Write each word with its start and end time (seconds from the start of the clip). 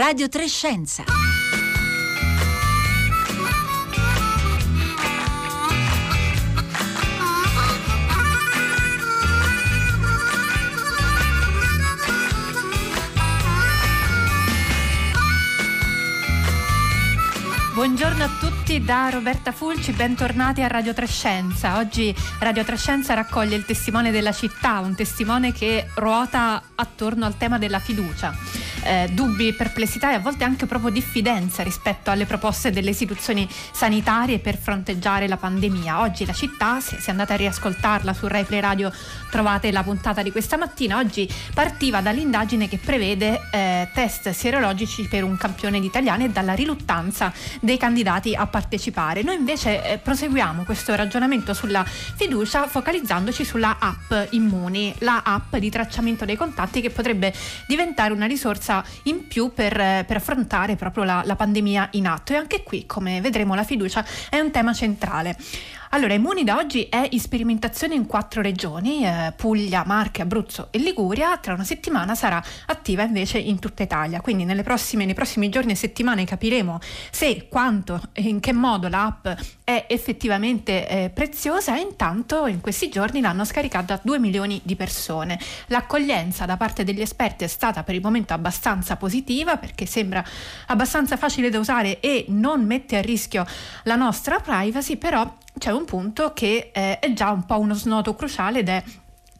Radio 0.00 0.30
Trescenza. 0.30 1.04
Buongiorno 17.74 18.24
a 18.24 18.28
tutti 18.40 18.82
da 18.82 19.10
Roberta 19.10 19.52
Fulci, 19.52 19.92
bentornati 19.92 20.62
a 20.62 20.66
Radio 20.66 20.94
Trescenza. 20.94 21.76
Oggi 21.76 22.14
Radio 22.38 22.64
Trescenza 22.64 23.12
raccoglie 23.12 23.56
il 23.56 23.66
testimone 23.66 24.10
della 24.10 24.32
città, 24.32 24.78
un 24.78 24.94
testimone 24.94 25.52
che 25.52 25.90
ruota 25.96 26.62
attorno 26.74 27.26
al 27.26 27.36
tema 27.36 27.58
della 27.58 27.80
fiducia. 27.80 28.34
Eh, 28.90 29.08
dubbi, 29.12 29.52
perplessità 29.52 30.10
e 30.10 30.14
a 30.14 30.18
volte 30.18 30.42
anche 30.42 30.66
proprio 30.66 30.90
diffidenza 30.90 31.62
rispetto 31.62 32.10
alle 32.10 32.26
proposte 32.26 32.72
delle 32.72 32.90
istituzioni 32.90 33.48
sanitarie 33.70 34.40
per 34.40 34.58
fronteggiare 34.58 35.28
la 35.28 35.36
pandemia. 35.36 36.00
Oggi 36.00 36.26
la 36.26 36.32
città, 36.32 36.80
se, 36.80 36.98
andate 37.08 37.34
a 37.34 37.36
riascoltarla 37.36 38.12
su 38.12 38.26
Rai 38.26 38.42
Play 38.42 38.58
Radio 38.58 38.92
trovate 39.30 39.70
la 39.70 39.84
puntata 39.84 40.24
di 40.24 40.32
questa 40.32 40.56
mattina, 40.56 40.98
oggi 40.98 41.32
partiva 41.54 42.00
dall'indagine 42.00 42.66
che 42.66 42.78
prevede 42.78 43.40
eh, 43.52 43.88
test 43.94 44.30
sierologici 44.30 45.06
per 45.06 45.22
un 45.22 45.36
campione 45.36 45.78
di 45.78 45.86
italiani 45.86 46.24
e 46.24 46.30
dalla 46.30 46.54
riluttanza 46.54 47.32
dei 47.60 47.76
candidati 47.76 48.34
a 48.34 48.48
partecipare. 48.48 49.22
Noi 49.22 49.36
invece 49.36 49.84
eh, 49.84 49.98
proseguiamo 49.98 50.64
questo 50.64 50.96
ragionamento 50.96 51.54
sulla 51.54 51.84
fiducia 51.84 52.66
focalizzandoci 52.66 53.44
sulla 53.44 53.76
app 53.78 54.12
Immuni, 54.30 54.92
la 54.98 55.22
app 55.24 55.54
di 55.54 55.70
tracciamento 55.70 56.24
dei 56.24 56.34
contatti 56.34 56.80
che 56.80 56.90
potrebbe 56.90 57.32
diventare 57.68 58.12
una 58.12 58.26
risorsa 58.26 58.78
in 59.04 59.26
più 59.26 59.52
per, 59.52 59.78
eh, 59.78 60.04
per 60.06 60.16
affrontare 60.16 60.76
proprio 60.76 61.04
la, 61.04 61.22
la 61.24 61.36
pandemia 61.36 61.88
in 61.92 62.06
atto. 62.06 62.32
E 62.32 62.36
anche 62.36 62.62
qui, 62.62 62.86
come 62.86 63.20
vedremo, 63.20 63.54
la 63.54 63.64
fiducia 63.64 64.04
è 64.28 64.38
un 64.38 64.50
tema 64.50 64.72
centrale. 64.72 65.36
Allora, 65.92 66.14
Immuni 66.14 66.44
da 66.44 66.56
oggi 66.56 66.84
è 66.84 67.08
in 67.10 67.18
sperimentazione 67.18 67.96
in 67.96 68.06
quattro 68.06 68.42
regioni, 68.42 69.04
eh, 69.04 69.32
Puglia, 69.34 69.82
Marche, 69.84 70.22
Abruzzo 70.22 70.68
e 70.70 70.78
Liguria. 70.78 71.36
Tra 71.38 71.54
una 71.54 71.64
settimana 71.64 72.14
sarà 72.14 72.40
attiva 72.66 73.02
invece 73.02 73.38
in 73.38 73.58
tutta 73.58 73.82
Italia. 73.82 74.20
Quindi 74.20 74.44
prossime, 74.62 75.04
nei 75.04 75.14
prossimi 75.14 75.48
giorni 75.48 75.72
e 75.72 75.74
settimane 75.74 76.24
capiremo 76.24 76.78
se, 77.10 77.48
quanto 77.48 78.00
e 78.12 78.22
in 78.22 78.38
che 78.38 78.52
modo 78.52 78.86
l'app 78.86 79.26
è 79.64 79.86
effettivamente 79.88 80.88
eh, 80.88 81.10
preziosa 81.10 81.76
e 81.76 81.80
intanto 81.80 82.46
in 82.46 82.60
questi 82.60 82.88
giorni 82.88 83.20
l'hanno 83.20 83.44
scaricata 83.44 83.98
2 84.00 84.20
milioni 84.20 84.60
di 84.62 84.76
persone. 84.76 85.40
L'accoglienza 85.66 86.46
da 86.46 86.56
parte 86.56 86.84
degli 86.84 87.00
esperti 87.00 87.42
è 87.42 87.48
stata 87.48 87.82
per 87.82 87.96
il 87.96 88.00
momento 88.00 88.32
abbastanza 88.32 88.94
positiva 88.94 89.56
perché 89.56 89.86
sembra 89.86 90.24
abbastanza 90.66 91.16
facile 91.16 91.50
da 91.50 91.58
usare 91.58 91.98
e 91.98 92.26
non 92.28 92.64
mette 92.64 92.96
a 92.96 93.00
rischio 93.00 93.44
la 93.82 93.96
nostra 93.96 94.38
privacy, 94.38 94.96
però 94.96 95.28
c'è 95.60 95.70
un 95.70 95.84
punto 95.84 96.32
che 96.32 96.70
eh, 96.72 96.98
è 96.98 97.12
già 97.12 97.30
un 97.30 97.44
po' 97.44 97.58
uno 97.58 97.74
snodo 97.74 98.14
cruciale 98.14 98.60
ed 98.60 98.68
è 98.70 98.82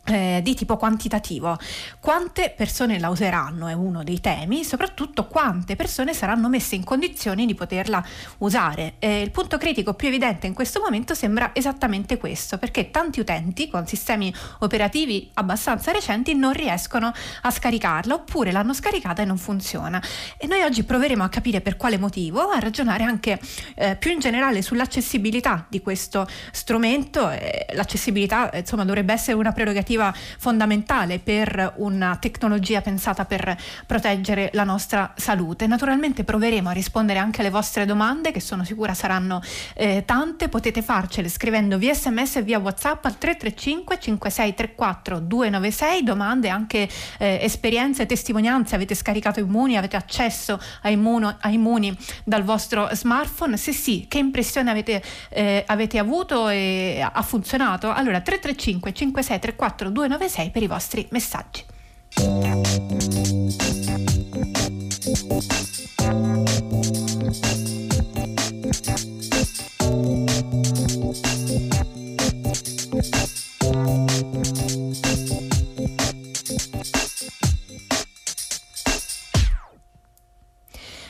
eh, 0.04 0.40
di 0.42 0.54
tipo 0.54 0.76
quantitativo. 0.76 1.58
Quante 2.00 2.52
persone 2.56 2.98
la 2.98 3.10
useranno 3.10 3.68
è 3.68 3.72
uno 3.72 4.02
dei 4.02 4.20
temi, 4.20 4.64
soprattutto 4.64 5.26
quante 5.26 5.76
persone 5.76 6.14
saranno 6.14 6.48
messe 6.48 6.74
in 6.74 6.84
condizioni 6.84 7.46
di 7.46 7.54
poterla 7.54 8.04
usare. 8.38 8.94
Eh, 8.98 9.20
il 9.20 9.30
punto 9.30 9.58
critico 9.58 9.94
più 9.94 10.08
evidente 10.08 10.46
in 10.46 10.54
questo 10.54 10.80
momento 10.80 11.14
sembra 11.14 11.50
esattamente 11.52 12.16
questo, 12.16 12.58
perché 12.58 12.90
tanti 12.90 13.20
utenti 13.20 13.68
con 13.68 13.86
sistemi 13.86 14.32
operativi 14.60 15.30
abbastanza 15.34 15.92
recenti 15.92 16.34
non 16.34 16.52
riescono 16.52 17.12
a 17.42 17.50
scaricarla 17.50 18.14
oppure 18.14 18.52
l'hanno 18.52 18.74
scaricata 18.74 19.22
e 19.22 19.26
non 19.26 19.38
funziona. 19.38 20.02
E 20.38 20.46
noi 20.46 20.62
oggi 20.62 20.82
proveremo 20.82 21.22
a 21.22 21.28
capire 21.28 21.60
per 21.60 21.76
quale 21.76 21.98
motivo, 21.98 22.48
a 22.48 22.58
ragionare 22.58 23.04
anche 23.04 23.38
eh, 23.76 23.96
più 23.96 24.10
in 24.10 24.18
generale 24.18 24.62
sull'accessibilità 24.62 25.66
di 25.68 25.80
questo 25.80 26.26
strumento. 26.50 27.30
l'accessibilità 27.72 28.50
insomma 28.54 28.84
dovrebbe 28.84 29.12
essere 29.12 29.36
una 29.36 29.52
prerogativa 29.52 29.89
normativa 29.90 30.14
fondamentale 30.38 31.18
per 31.18 31.74
una 31.76 32.16
tecnologia 32.16 32.80
pensata 32.80 33.24
per 33.24 33.56
proteggere 33.86 34.50
la 34.52 34.64
nostra 34.64 35.12
salute. 35.16 35.66
Naturalmente 35.66 36.24
proveremo 36.24 36.68
a 36.68 36.72
rispondere 36.72 37.18
anche 37.18 37.40
alle 37.40 37.50
vostre 37.50 37.84
domande 37.86 38.30
che 38.30 38.40
sono 38.40 38.64
sicura 38.64 38.94
saranno 38.94 39.42
eh, 39.74 40.04
tante, 40.06 40.48
potete 40.48 40.82
farcele 40.82 41.28
scrivendo 41.28 41.78
via 41.78 41.94
sms 41.94 42.36
e 42.36 42.42
via 42.42 42.58
whatsapp 42.58 43.04
al 43.04 43.18
335 43.18 43.98
5634 43.98 45.18
296, 45.20 46.02
domande 46.02 46.48
anche 46.48 46.88
eh, 47.18 47.38
esperienze, 47.42 48.06
testimonianze, 48.06 48.74
avete 48.74 48.94
scaricato 48.94 49.40
Immuni, 49.40 49.76
avete 49.76 49.96
accesso 49.96 50.60
a, 50.82 50.90
Immuno, 50.90 51.36
a 51.40 51.48
Immuni 51.48 51.96
dal 52.24 52.42
vostro 52.42 52.88
smartphone, 52.92 53.56
se 53.56 53.72
sì, 53.72 54.06
che 54.08 54.18
impressione 54.18 54.70
avete, 54.70 55.02
eh, 55.30 55.64
avete 55.66 55.98
avuto 55.98 56.48
e 56.48 57.00
ha 57.00 57.22
funzionato? 57.22 57.90
Allora 57.90 58.20
335 58.20 58.92
5634 58.92 59.79
296 59.88 60.50
per 60.50 60.62
i 60.62 60.66
vostri 60.66 61.08
messaggi. 61.10 61.64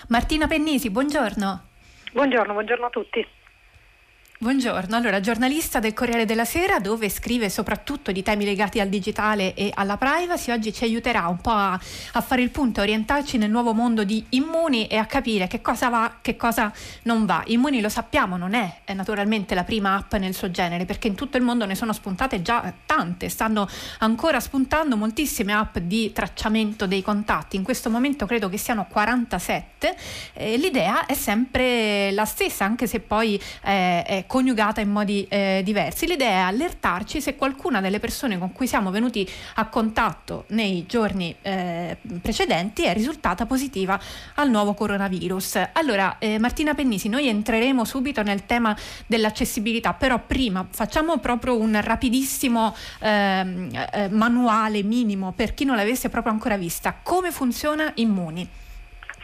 Martina 0.08 0.47
Pennisi, 0.47 0.91
buongiorno. 0.91 1.62
Buongiorno, 2.12 2.52
buongiorno 2.52 2.87
a 2.87 2.91
tutti. 2.91 3.40
Buongiorno, 4.43 4.97
allora 4.97 5.21
giornalista 5.21 5.81
del 5.81 5.93
Corriere 5.93 6.25
della 6.25 6.47
Sera 6.47 6.78
dove 6.78 7.11
scrive 7.11 7.51
soprattutto 7.51 8.11
di 8.11 8.23
temi 8.23 8.47
legati 8.47 8.81
al 8.81 8.89
digitale 8.89 9.53
e 9.53 9.71
alla 9.75 9.99
privacy, 9.99 10.51
oggi 10.51 10.73
ci 10.73 10.83
aiuterà 10.84 11.28
un 11.28 11.37
po' 11.43 11.51
a, 11.51 11.78
a 12.12 12.21
fare 12.23 12.41
il 12.41 12.49
punto, 12.49 12.81
a 12.81 12.84
orientarci 12.84 13.37
nel 13.37 13.50
nuovo 13.50 13.75
mondo 13.75 14.03
di 14.03 14.25
Immuni 14.31 14.87
e 14.87 14.97
a 14.97 15.05
capire 15.05 15.47
che 15.47 15.61
cosa 15.61 15.91
va, 15.91 16.15
che 16.23 16.37
cosa 16.37 16.73
non 17.03 17.27
va. 17.27 17.43
Immuni 17.49 17.83
lo 17.83 17.91
sappiamo, 17.91 18.39
non 18.39 18.55
è, 18.55 18.77
è 18.84 18.95
naturalmente 18.95 19.55
la 19.55 19.62
prima 19.62 19.97
app 19.97 20.15
nel 20.15 20.34
suo 20.34 20.50
genere 20.50 20.87
perché 20.87 21.06
in 21.06 21.15
tutto 21.15 21.37
il 21.37 21.43
mondo 21.43 21.67
ne 21.67 21.75
sono 21.75 21.93
spuntate 21.93 22.41
già 22.41 22.73
tante, 22.87 23.29
stanno 23.29 23.69
ancora 23.99 24.41
spuntando 24.41 24.97
moltissime 24.97 25.53
app 25.53 25.77
di 25.77 26.12
tracciamento 26.15 26.87
dei 26.87 27.03
contatti, 27.03 27.56
in 27.56 27.62
questo 27.62 27.91
momento 27.91 28.25
credo 28.25 28.49
che 28.49 28.56
siano 28.56 28.87
47, 28.89 29.97
eh, 30.33 30.56
l'idea 30.56 31.05
è 31.05 31.12
sempre 31.12 32.11
la 32.12 32.25
stessa 32.25 32.65
anche 32.65 32.87
se 32.87 33.00
poi 33.00 33.39
eh, 33.65 34.03
è 34.03 34.25
coniugata 34.31 34.81
in 34.81 34.93
modi 34.93 35.27
eh, 35.29 35.61
diversi. 35.65 36.07
L'idea 36.07 36.29
è 36.29 36.41
allertarci 36.43 37.21
se 37.21 37.35
qualcuna 37.35 37.81
delle 37.81 37.99
persone 37.99 38.39
con 38.39 38.53
cui 38.53 38.69
siamo 38.69 38.93
venuti 38.93 39.29
a 39.55 39.67
contatto 39.67 40.45
nei 40.51 40.87
giorni 40.87 41.35
eh, 41.43 41.97
precedenti 42.23 42.85
è 42.85 42.93
risultata 42.93 43.45
positiva 43.45 43.99
al 44.37 44.49
nuovo 44.49 44.75
coronavirus. 44.75 45.71
Allora, 45.73 46.19
eh, 46.21 46.39
Martina 46.39 46.75
Pennisi, 46.75 47.09
noi 47.09 47.27
entreremo 47.27 47.85
subito 47.85 48.23
nel 48.23 48.47
tema 48.47 48.77
dell'accessibilità, 49.09 49.95
però 49.95 50.21
prima 50.25 50.65
facciamo 50.71 51.19
proprio 51.19 51.59
un 51.59 51.81
rapidissimo 51.83 52.73
ehm, 53.01 53.69
eh, 53.93 54.09
manuale 54.11 54.85
minimo 54.85 55.33
per 55.33 55.55
chi 55.55 55.65
non 55.65 55.75
l'avesse 55.75 56.09
proprio 56.09 56.33
ancora 56.33 56.57
vista. 56.57 56.97
Come 57.03 57.33
funziona 57.33 57.91
Immuni? 57.97 58.49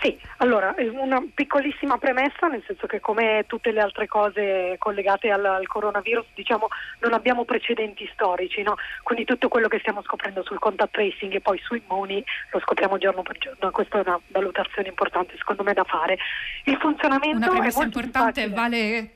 Sì, 0.01 0.19
allora 0.39 0.75
una 0.77 1.23
piccolissima 1.35 1.97
premessa, 1.97 2.49
nel 2.49 2.63
senso 2.67 2.87
che 2.87 3.01
come 3.01 3.45
tutte 3.47 3.73
le 3.73 3.81
altre 3.81 4.07
cose 4.07 4.77
collegate 4.79 5.31
al, 5.31 5.45
al 5.45 5.67
coronavirus, 5.67 6.27
diciamo, 6.35 6.69
non 7.01 7.15
abbiamo 7.15 7.45
precedenti 7.45 8.09
storici, 8.13 8.63
no? 8.63 8.75
quindi 9.03 9.25
tutto 9.25 9.49
quello 9.49 9.69
che 9.69 9.79
stiamo 9.79 10.03
scoprendo 10.03 10.43
sul 10.45 10.59
contact 10.59 10.93
tracing 10.93 11.33
e 11.35 11.41
poi 11.41 11.59
sui 11.59 11.83
immuni 11.87 12.23
lo 12.51 12.61
scopriamo 12.61 12.99
giorno 12.99 13.23
per 13.23 13.39
giorno, 13.39 13.71
questa 13.71 13.99
è 13.99 14.03
una 14.07 14.21
valutazione 14.29 14.89
importante 14.89 15.35
secondo 15.39 15.63
me 15.63 15.73
da 15.73 15.85
fare. 15.85 16.19
Il 16.65 16.77
funzionamento 16.77 17.37
una 17.37 17.49
premessa 17.49 17.83
importante, 17.83 18.49
vale... 18.49 19.11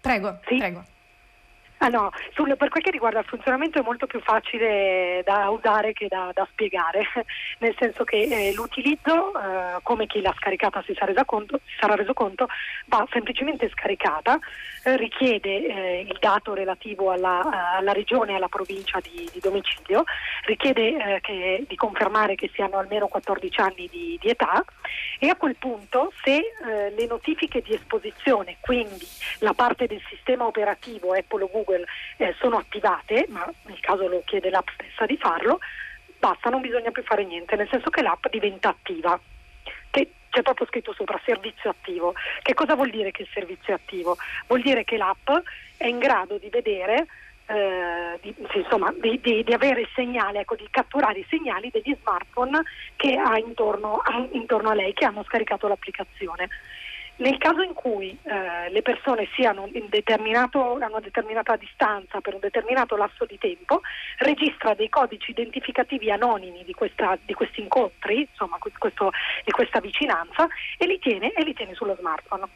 Prego, 0.00 0.38
sì? 0.46 0.56
prego. 0.56 0.84
Ah 1.80 1.88
no, 1.88 2.10
sul, 2.34 2.56
per 2.56 2.70
quel 2.70 2.82
che 2.82 2.90
riguarda 2.90 3.20
il 3.20 3.24
funzionamento 3.24 3.78
è 3.78 3.82
molto 3.82 4.06
più 4.06 4.20
facile 4.20 5.22
da 5.24 5.48
usare 5.48 5.92
che 5.92 6.08
da, 6.08 6.30
da 6.34 6.46
spiegare, 6.50 7.04
nel 7.58 7.74
senso 7.78 8.02
che 8.02 8.16
eh, 8.22 8.52
l'utilizzo, 8.52 9.32
eh, 9.38 9.78
come 9.82 10.06
chi 10.06 10.20
l'ha 10.20 10.34
scaricata 10.36 10.82
si 10.84 10.94
sarà, 10.94 11.24
conto, 11.24 11.60
si 11.66 11.76
sarà, 11.78 11.94
reso 11.94 12.14
conto, 12.14 12.48
va 12.86 13.06
semplicemente 13.12 13.68
scaricata, 13.68 14.40
eh, 14.82 14.96
richiede 14.96 15.66
eh, 15.66 16.00
il 16.00 16.16
dato 16.18 16.52
relativo 16.52 17.12
alla, 17.12 17.76
alla, 17.76 17.92
regione 17.92 18.32
e 18.32 18.34
alla 18.36 18.48
provincia 18.48 18.98
di, 19.00 19.28
di 19.32 19.38
domicilio, 19.38 20.02
richiede 20.46 20.88
eh, 20.88 21.20
che, 21.20 21.64
di 21.66 21.76
confermare 21.76 22.34
che 22.34 22.50
siano 22.54 22.78
almeno 22.78 23.06
14 23.06 23.60
anni 23.60 23.88
di, 23.88 24.18
di 24.20 24.28
età 24.28 24.64
e 25.20 25.28
a 25.28 25.36
quel 25.36 25.56
punto 25.56 26.12
se 26.24 26.36
eh, 26.36 26.90
le 26.96 27.06
notifiche 27.06 27.60
di 27.60 27.74
esposizione, 27.74 28.56
quindi 28.60 29.06
la 29.40 29.52
parte 29.52 29.86
del 29.86 30.02
sistema 30.08 30.46
operativo 30.46 31.12
Apple 31.12 31.44
o 31.44 31.50
Google, 31.50 31.67
Google 31.68 31.84
eh, 32.16 32.34
sono 32.40 32.56
attivate, 32.56 33.26
ma 33.28 33.50
nel 33.66 33.80
caso 33.80 34.08
lo 34.08 34.22
chiede 34.24 34.48
l'app 34.48 34.68
stessa 34.74 35.04
di 35.04 35.18
farlo, 35.18 35.58
basta, 36.18 36.48
non 36.48 36.62
bisogna 36.62 36.90
più 36.90 37.02
fare 37.02 37.24
niente, 37.24 37.54
nel 37.56 37.68
senso 37.70 37.90
che 37.90 38.02
l'app 38.02 38.26
diventa 38.30 38.70
attiva. 38.70 39.20
Che 39.90 40.10
c'è 40.30 40.42
proprio 40.42 40.66
scritto 40.66 40.94
sopra 40.94 41.20
servizio 41.24 41.70
attivo. 41.70 42.14
Che 42.42 42.54
cosa 42.54 42.74
vuol 42.74 42.90
dire 42.90 43.10
che 43.10 43.22
il 43.22 43.28
servizio 43.32 43.72
è 43.72 43.76
attivo? 43.76 44.16
Vuol 44.46 44.62
dire 44.62 44.84
che 44.84 44.96
l'app 44.96 45.28
è 45.76 45.86
in 45.86 45.98
grado 45.98 46.38
di 46.38 46.48
vedere 46.48 47.06
eh, 47.46 48.18
di, 48.20 48.34
insomma, 48.54 48.92
di, 49.00 49.20
di, 49.22 49.42
di, 49.42 49.52
avere 49.52 49.80
il 49.82 49.88
segnale, 49.94 50.40
ecco, 50.40 50.54
di 50.54 50.66
catturare 50.70 51.20
i 51.20 51.26
segnali 51.30 51.70
degli 51.70 51.96
smartphone 52.00 52.62
che 52.96 53.16
ha 53.16 53.38
intorno, 53.38 54.02
intorno 54.32 54.70
a 54.70 54.74
lei, 54.74 54.92
che 54.92 55.06
hanno 55.06 55.24
scaricato 55.24 55.66
l'applicazione. 55.66 56.48
Nel 57.18 57.36
caso 57.38 57.62
in 57.62 57.74
cui 57.74 58.16
eh, 58.22 58.70
le 58.70 58.82
persone 58.82 59.28
siano 59.34 59.64
a 59.64 60.86
una 60.86 61.00
determinata 61.00 61.56
distanza 61.56 62.20
per 62.20 62.34
un 62.34 62.40
determinato 62.40 62.94
lasso 62.96 63.24
di 63.24 63.36
tempo, 63.38 63.80
registra 64.18 64.74
dei 64.74 64.88
codici 64.88 65.32
identificativi 65.32 66.12
anonimi 66.12 66.62
di, 66.62 66.72
questa, 66.74 67.18
di 67.24 67.34
questi 67.34 67.60
incontri, 67.60 68.28
insomma, 68.30 68.58
questo, 68.58 69.10
di 69.44 69.50
questa 69.50 69.80
vicinanza, 69.80 70.46
e 70.76 70.86
li 70.86 71.00
tiene, 71.00 71.32
e 71.32 71.42
li 71.42 71.54
tiene 71.54 71.74
sullo 71.74 71.96
smartphone. 71.98 72.46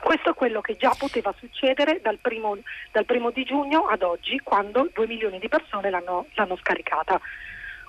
Questo 0.00 0.30
è 0.30 0.34
quello 0.34 0.62
che 0.62 0.76
già 0.76 0.94
poteva 0.96 1.34
succedere 1.38 2.00
dal 2.00 2.18
primo, 2.18 2.56
dal 2.92 3.04
primo 3.04 3.30
di 3.30 3.44
giugno 3.44 3.88
ad 3.88 4.02
oggi, 4.02 4.38
quando 4.38 4.88
2 4.90 5.06
milioni 5.06 5.38
di 5.38 5.48
persone 5.48 5.90
l'hanno, 5.90 6.28
l'hanno 6.32 6.56
scaricata. 6.56 7.20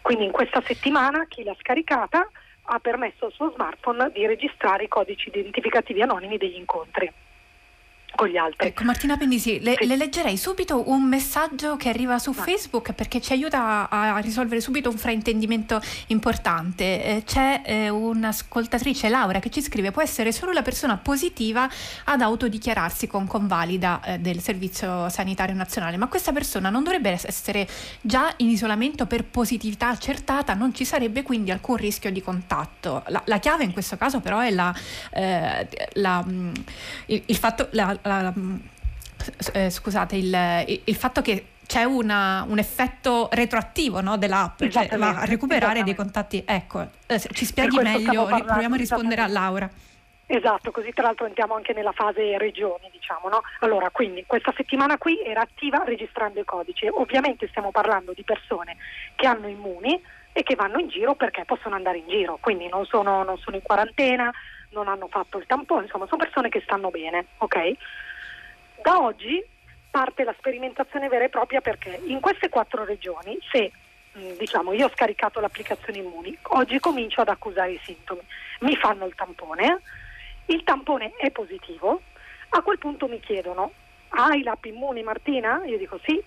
Quindi 0.02 0.26
in 0.26 0.32
questa 0.32 0.62
settimana 0.62 1.28
chi 1.30 1.44
l'ha 1.44 1.56
scaricata 1.58 2.28
ha 2.65 2.80
permesso 2.80 3.25
al 3.25 3.31
suo 3.33 3.51
smartphone 3.51 4.12
di 4.12 4.25
registrare 4.25 4.86
i 4.86 4.88
codici 4.88 5.30
identificativi 5.30 6.01
anonimi 6.01 6.38
degli 6.38 6.56
incontri 6.56 7.12
con 8.15 8.27
gli 8.27 8.38
altri. 8.38 8.68
Ecco, 8.68 8.83
Martina 8.83 9.18
Pendisi, 9.18 9.60
le, 9.60 9.75
sì. 9.77 9.88
le, 9.88 9.95
leggerei 9.95 10.38
subito 10.38 10.89
un 10.89 11.04
messaggio 11.04 11.75
che 11.77 11.89
arriva 11.89 12.19
su 12.19 12.31
no. 12.31 12.42
Facebook 12.42 12.94
perché 12.94 13.19
ci 13.19 13.33
aiuta 13.33 13.89
a, 13.89 14.15
a, 14.15 14.18
risolvere 14.19 14.62
subito 14.62 14.89
un 14.89 14.98
fraintendimento 14.98 15.81
importante. 16.07 17.04
Eh, 17.04 17.24
c'è 17.25 17.62
eh, 17.65 17.89
un'ascoltatrice, 17.89 19.10
Laura, 19.10 19.39
che 19.39 19.50
ci 19.50 19.62
scrive: 19.62 19.92
può 19.92 20.01
essere 20.01 20.31
solo 20.31 20.51
la 20.51 20.62
persona 20.62 20.98
positiva 20.98 21.68
ad 22.06 22.21
autodichiararsi 22.21 23.07
con 23.07 23.25
convalida 23.25 24.01
eh, 24.04 24.19
del 24.19 24.39
Servizio 24.42 25.10
Sanitario 25.10 25.56
Nazionale, 25.56 25.98
ma 25.98 26.07
questa 26.07 26.31
persona 26.31 26.69
non 26.69 26.83
dovrebbe 26.83 27.10
essere 27.10 27.68
già 28.01 28.31
in 28.38 28.50
isolamento 28.50 29.06
per 29.06 29.24
positività 29.25 29.89
accertata, 29.89 30.54
non 30.54 30.74
ci 30.74 30.86
sarebbe 30.86 31.24
quindi 31.24 31.51
alcun 31.51 31.77
rischio 31.77 32.12
di 32.12 32.21
contatto. 32.21 33.04
La, 33.07 33.21
la 33.25 33.39
chiave 33.39 33.63
in 33.63 33.74
questo 33.74 33.98
caso 33.98 34.19
però 34.19 34.39
è 34.39 34.51
la, 34.51 34.74
eh, 35.12 35.68
la, 35.94 36.24
mm, 36.24 36.54
il, 37.07 37.24
il 37.25 37.36
fatto, 37.38 37.68
la, 37.71 37.98
la, 38.04 38.34
eh, 39.54 39.70
scusate, 39.70 40.16
il, 40.16 40.82
il, 40.86 40.96
fatto 40.96 41.22
che 41.22 41.48
c'è 41.66 41.84
una, 41.84 42.46
un 42.48 42.60
effetto 42.60 43.30
retroattivo 43.32 44.02
no, 44.02 44.18
dell'app, 44.18 44.64
cioè 44.66 44.88
va 44.98 45.20
a 45.20 45.26
recuperare 45.26 45.84
dei 45.84 45.96
contatti. 45.96 46.44
Ecco, 46.46 46.88
eh, 47.08 47.20
ci 47.20 47.46
spieghi 47.46 47.78
meglio, 47.78 48.26
proviamo 48.26 48.76
a 48.76 48.78
rispondere 48.78 49.22
a 49.22 49.28
Laura. 49.28 49.70
Esatto, 50.26 50.72
così 50.72 50.92
tra 50.94 51.04
l'altro 51.04 51.26
entriamo 51.26 51.54
anche 51.54 51.74
nella 51.74 51.92
fase 51.92 52.38
regioni, 52.38 52.90
diciamo, 52.92 53.28
no? 53.28 53.42
Allora, 53.60 53.90
quindi 53.92 54.24
questa 54.26 54.54
settimana 54.56 54.98
qui 54.98 55.22
era 55.22 55.42
attiva 55.42 55.84
registrando 55.86 56.40
i 56.40 56.46
codici. 56.46 56.88
Ovviamente 56.88 57.48
stiamo 57.50 57.72
parlando 57.72 58.14
di 58.14 58.24
persone 58.24 58.78
che 59.16 59.28
hanno 59.28 59.48
immuni 59.48 60.02
e 60.32 60.42
che 60.44 60.56
vanno 60.56 60.80
in 60.80 60.88
giro 60.88 61.14
perché 61.16 61.44
possono 61.46 61.76
andare 61.76 62.00
in 62.00 62.08
giro, 62.08 62.40
quindi 62.42 62.68
non 62.68 62.86
sono, 62.86 63.24
non 63.24 63.38
sono 63.38 63.58
in 63.58 63.62
quarantena, 63.62 64.32
non 64.74 64.88
hanno 64.88 65.08
fatto 65.08 65.38
il 65.38 65.46
tampone, 65.46 65.84
insomma 65.84 66.06
sono 66.08 66.24
persone 66.24 66.50
che 66.50 66.62
stanno 66.62 66.90
bene, 66.90 67.28
ok? 67.38 67.72
Da 68.81 69.02
oggi 69.02 69.44
parte 69.90 70.24
la 70.24 70.36
sperimentazione 70.38 71.08
vera 71.08 71.25
e 71.25 71.30
propria 71.30 71.62
perché 71.62 72.02
in 72.06 72.20
queste 72.20 72.50
quattro 72.50 72.84
regioni, 72.84 73.38
se 73.52 73.72
mm, 74.18 74.31
diciamo 74.38 74.74
io 74.74 74.88
ho 74.88 74.92
scaricato 74.92 75.40
l'applicazione 75.40 76.00
Immuni, 76.00 76.38
oggi 76.50 76.80
comincio 76.80 77.22
ad 77.22 77.30
accusare 77.30 77.72
i 77.72 77.81
sintomi, 77.84 78.22
mi 78.62 78.75
fanno 78.75 79.06
il 79.06 79.16
tampone, 79.16 79.81
il 80.48 80.64
tampone 80.64 81.14
è 81.16 81.31
positivo, 81.31 82.02
a 82.50 82.62
quel 82.62 82.80
punto 82.80 83.08
mi 83.08 83.20
chiedono 83.20 83.72
hai 84.16 84.44
l'app 84.44 84.66
Immuni 84.66 85.02
Martina? 85.04 85.64
Io 85.66 85.78
dico 85.78 86.00
sì, 86.04 86.22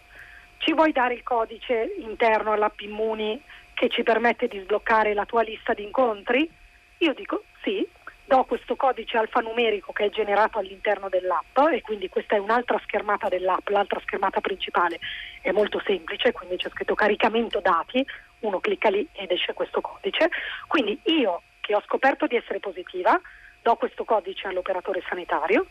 ci 0.59 0.73
vuoi 0.73 0.93
dare 0.93 1.15
il 1.15 1.23
codice 1.23 1.95
interno 1.99 2.53
all'app 2.53 2.81
Immuni 2.81 3.41
che 3.75 3.89
ci 3.89 4.03
permette 4.03 4.49
di 4.49 4.59
sbloccare 4.61 5.15
la 5.15 5.25
tua 5.25 5.43
lista 5.43 5.75
di 5.75 5.83
incontri? 5.83 6.51
Io 6.99 7.15
dico 7.15 7.45
sì, 7.63 7.87
do 8.27 8.45
questo 8.45 8.75
codice 8.75 9.17
alfanumerico 9.17 9.93
che 9.93 10.07
è 10.07 10.11
generato 10.11 10.59
all'interno 10.59 11.09
dell'app 11.09 11.57
e 11.73 11.81
quindi 11.81 12.09
questa 12.09 12.35
è 12.35 12.39
un'altra 12.39 12.79
schermata 12.83 13.29
dell'app, 13.29 13.69
l'altra 13.69 14.01
schermata 14.01 14.41
principale 14.41 14.99
è 15.41 15.53
molto 15.53 15.81
semplice, 15.85 16.33
quindi 16.33 16.57
c'è 16.57 16.69
scritto 16.71 16.95
caricamento 16.95 17.61
dati, 17.61 18.05
uno 18.41 18.59
clicca 18.59 18.91
lì 18.91 19.07
ed 19.13 19.31
esce 19.31 19.55
questo 19.55 19.81
codice, 19.81 20.29
quindi 20.67 20.99
io 21.05 21.43
che 21.61 21.75
ho 21.75 21.83
scoperto 21.87 22.27
di 22.27 22.37
essere 22.37 22.59
positiva 22.59 23.19
do 23.63 23.77
questo 23.77 24.05
codice 24.05 24.49
all'operatore 24.49 25.03
sanitario, 25.09 25.67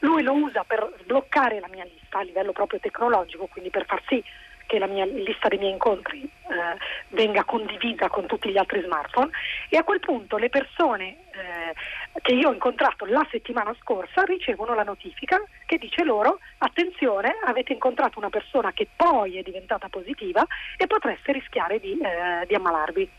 lui 0.00 0.22
lo 0.22 0.32
usa 0.32 0.64
per 0.64 0.90
sbloccare 1.02 1.60
la 1.60 1.68
mia 1.68 1.84
lista 1.84 2.18
a 2.18 2.22
livello 2.22 2.52
proprio 2.52 2.80
tecnologico, 2.80 3.46
quindi 3.46 3.68
per 3.68 3.84
far 3.84 4.02
sì 4.08 4.22
che 4.70 4.78
la 4.78 4.86
mia 4.86 5.04
lista 5.04 5.48
dei 5.48 5.58
miei 5.58 5.72
incontri 5.72 6.22
eh, 6.22 6.78
venga 7.08 7.42
condivisa 7.42 8.08
con 8.08 8.26
tutti 8.26 8.50
gli 8.50 8.56
altri 8.56 8.80
smartphone 8.82 9.30
e 9.68 9.76
a 9.76 9.82
quel 9.82 9.98
punto 9.98 10.36
le 10.36 10.48
persone 10.48 11.16
eh, 11.32 11.74
che 12.22 12.32
io 12.32 12.50
ho 12.50 12.52
incontrato 12.52 13.04
la 13.04 13.26
settimana 13.32 13.74
scorsa 13.80 14.22
ricevono 14.22 14.76
la 14.76 14.84
notifica 14.84 15.42
che 15.66 15.76
dice 15.76 16.04
loro 16.04 16.38
attenzione 16.58 17.34
avete 17.44 17.72
incontrato 17.72 18.20
una 18.20 18.30
persona 18.30 18.70
che 18.70 18.86
poi 18.94 19.38
è 19.38 19.42
diventata 19.42 19.88
positiva 19.88 20.46
e 20.76 20.86
potreste 20.86 21.32
rischiare 21.32 21.80
di, 21.80 21.98
eh, 21.98 22.46
di 22.46 22.54
ammalarvi. 22.54 23.10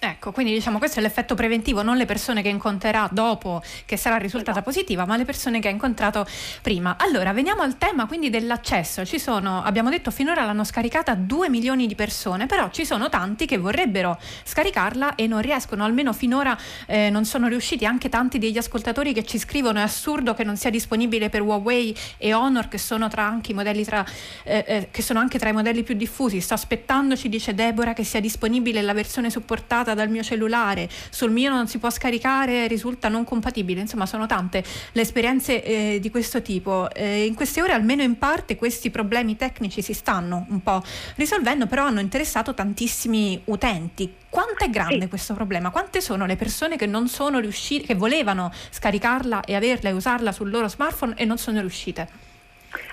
Ecco, 0.00 0.30
quindi 0.30 0.52
diciamo 0.52 0.78
questo 0.78 1.00
è 1.00 1.02
l'effetto 1.02 1.34
preventivo, 1.34 1.82
non 1.82 1.96
le 1.96 2.04
persone 2.04 2.40
che 2.40 2.48
incontrerà 2.48 3.08
dopo 3.10 3.60
che 3.84 3.96
sarà 3.96 4.16
risultata 4.16 4.60
esatto. 4.60 4.70
positiva, 4.70 5.04
ma 5.04 5.16
le 5.16 5.24
persone 5.24 5.58
che 5.58 5.66
ha 5.66 5.72
incontrato 5.72 6.24
prima. 6.62 6.94
Allora, 7.00 7.32
veniamo 7.32 7.62
al 7.62 7.78
tema 7.78 8.06
quindi 8.06 8.30
dell'accesso. 8.30 9.04
Ci 9.04 9.18
sono, 9.18 9.60
abbiamo 9.64 9.90
detto 9.90 10.12
finora 10.12 10.44
l'hanno 10.44 10.62
scaricata 10.62 11.14
2 11.14 11.48
milioni 11.48 11.88
di 11.88 11.96
persone, 11.96 12.46
però 12.46 12.70
ci 12.70 12.84
sono 12.84 13.08
tanti 13.08 13.44
che 13.44 13.58
vorrebbero 13.58 14.16
scaricarla 14.44 15.16
e 15.16 15.26
non 15.26 15.40
riescono, 15.40 15.82
almeno 15.82 16.12
finora 16.12 16.56
eh, 16.86 17.10
non 17.10 17.24
sono 17.24 17.48
riusciti. 17.48 17.84
Anche 17.84 18.08
tanti 18.08 18.38
degli 18.38 18.56
ascoltatori 18.56 19.12
che 19.12 19.24
ci 19.24 19.36
scrivono 19.36 19.80
è 19.80 19.82
assurdo 19.82 20.32
che 20.32 20.44
non 20.44 20.56
sia 20.56 20.70
disponibile 20.70 21.28
per 21.28 21.42
Huawei 21.42 21.96
e 22.18 22.34
Honor 22.34 22.68
che 22.68 22.78
sono 22.78 23.08
tra 23.08 23.24
anche 23.24 23.50
i 23.50 23.54
modelli 23.54 23.84
tra, 23.84 24.06
eh, 24.44 24.64
eh, 24.64 24.88
che 24.92 25.02
sono 25.02 25.18
anche 25.18 25.40
tra 25.40 25.48
i 25.48 25.52
modelli 25.52 25.82
più 25.82 25.96
diffusi. 25.96 26.40
Sto 26.40 26.54
aspettando, 26.54 27.16
ci 27.16 27.28
dice 27.28 27.52
Deborah, 27.52 27.94
che 27.94 28.04
sia 28.04 28.20
disponibile 28.20 28.80
la 28.80 28.92
versione 28.92 29.28
supportata 29.28 29.86
scaricata 29.88 29.94
dal 29.94 30.08
mio 30.08 30.22
cellulare, 30.22 30.88
sul 31.10 31.30
mio 31.30 31.50
non 31.50 31.68
si 31.68 31.78
può 31.78 31.90
scaricare, 31.90 32.66
risulta 32.66 33.08
non 33.08 33.24
compatibile. 33.24 33.80
Insomma, 33.80 34.06
sono 34.06 34.26
tante 34.26 34.62
le 34.92 35.00
esperienze 35.00 35.62
eh, 35.62 35.98
di 36.00 36.10
questo 36.10 36.42
tipo. 36.42 36.90
Eh, 36.92 37.24
in 37.24 37.34
queste 37.34 37.62
ore, 37.62 37.72
almeno 37.72 38.02
in 38.02 38.18
parte, 38.18 38.56
questi 38.56 38.90
problemi 38.90 39.36
tecnici 39.36 39.82
si 39.82 39.92
stanno 39.92 40.46
un 40.50 40.62
po' 40.62 40.82
risolvendo, 41.16 41.66
però 41.66 41.84
hanno 41.84 42.00
interessato 42.00 42.54
tantissimi 42.54 43.40
utenti. 43.44 44.12
Quanto 44.28 44.64
è 44.64 44.70
grande 44.70 45.02
sì. 45.02 45.08
questo 45.08 45.34
problema? 45.34 45.70
Quante 45.70 46.00
sono 46.00 46.26
le 46.26 46.36
persone 46.36 46.76
che 46.76 46.86
non 46.86 47.08
sono 47.08 47.38
riuscite, 47.38 47.86
che 47.86 47.94
volevano 47.94 48.52
scaricarla 48.70 49.44
e 49.44 49.54
averla 49.54 49.88
e 49.88 49.92
usarla 49.92 50.32
sul 50.32 50.50
loro 50.50 50.68
smartphone 50.68 51.14
e 51.16 51.24
non 51.24 51.38
sono 51.38 51.60
riuscite? 51.60 52.27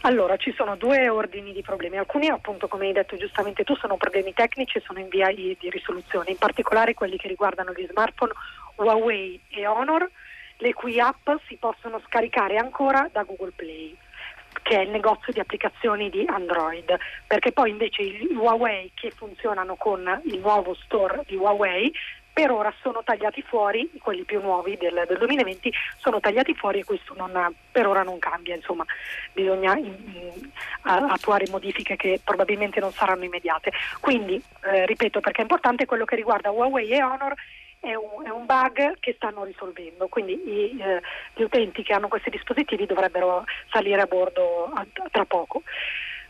Allora, 0.01 0.37
ci 0.37 0.53
sono 0.55 0.75
due 0.75 1.09
ordini 1.09 1.53
di 1.53 1.61
problemi. 1.61 1.97
Alcuni, 1.97 2.27
appunto, 2.27 2.67
come 2.67 2.87
hai 2.87 2.93
detto 2.93 3.17
giustamente 3.17 3.63
tu, 3.63 3.75
sono 3.75 3.97
problemi 3.97 4.33
tecnici 4.33 4.77
e 4.77 4.83
sono 4.85 4.99
in 4.99 5.09
via 5.09 5.31
di 5.33 5.57
risoluzione, 5.61 6.31
in 6.31 6.37
particolare 6.37 6.93
quelli 6.93 7.17
che 7.17 7.27
riguardano 7.27 7.73
gli 7.73 7.87
smartphone 7.89 8.33
Huawei 8.75 9.39
e 9.49 9.65
Honor, 9.65 10.09
le 10.57 10.73
cui 10.73 10.99
app 10.99 11.29
si 11.47 11.57
possono 11.57 12.01
scaricare 12.05 12.57
ancora 12.57 13.09
da 13.11 13.23
Google 13.23 13.51
Play 13.55 13.95
che 14.61 14.77
è 14.77 14.81
il 14.81 14.89
negozio 14.89 15.33
di 15.33 15.39
applicazioni 15.39 16.09
di 16.09 16.23
Android, 16.25 16.97
perché 17.27 17.51
poi 17.51 17.69
invece 17.69 18.01
i 18.01 18.27
Huawei 18.33 18.91
che 18.95 19.11
funzionano 19.11 19.75
con 19.75 20.21
il 20.25 20.39
nuovo 20.39 20.73
store 20.75 21.23
di 21.27 21.35
Huawei 21.35 21.93
per 22.35 22.51
ora 22.51 22.73
sono 22.81 23.01
tagliati 23.01 23.41
fuori, 23.43 23.89
quelli 24.01 24.25
più 24.25 24.41
nuovi 24.41 24.75
del, 24.75 25.05
del 25.07 25.17
2020 25.19 25.71
sono 25.99 26.19
tagliati 26.19 26.53
fuori 26.53 26.79
e 26.79 26.83
questo 26.83 27.13
non, 27.15 27.31
per 27.71 27.87
ora 27.87 28.03
non 28.03 28.19
cambia, 28.19 28.53
insomma 28.53 28.83
bisogna 29.31 29.77
in, 29.77 29.85
in, 29.85 30.49
attuare 30.83 31.47
modifiche 31.49 31.95
che 31.95 32.19
probabilmente 32.21 32.81
non 32.81 32.91
saranno 32.91 33.23
immediate. 33.23 33.71
Quindi, 34.01 34.35
eh, 34.65 34.85
ripeto, 34.85 35.21
perché 35.21 35.39
è 35.39 35.43
importante 35.43 35.85
quello 35.85 36.03
che 36.03 36.17
riguarda 36.17 36.51
Huawei 36.51 36.89
e 36.89 37.01
Honor 37.01 37.33
è 37.79 37.93
un, 37.95 38.25
è 38.25 38.29
un, 38.29 38.45
bug 38.45 38.99
che 38.99 39.13
stanno 39.15 39.45
risolvendo, 39.45 40.07
quindi 40.09 40.33
i, 40.33 40.77
eh, 40.77 41.01
gli 41.35 41.43
utenti 41.43 41.83
che 41.83 41.93
hanno 41.93 42.09
questi 42.09 42.31
dispositivi 42.31 42.85
dovrebbero 42.85 43.45
salire 43.71 44.01
a 44.01 44.07
bordo 44.07 44.65
a, 44.73 44.85
tra 45.09 45.23
poco 45.23 45.63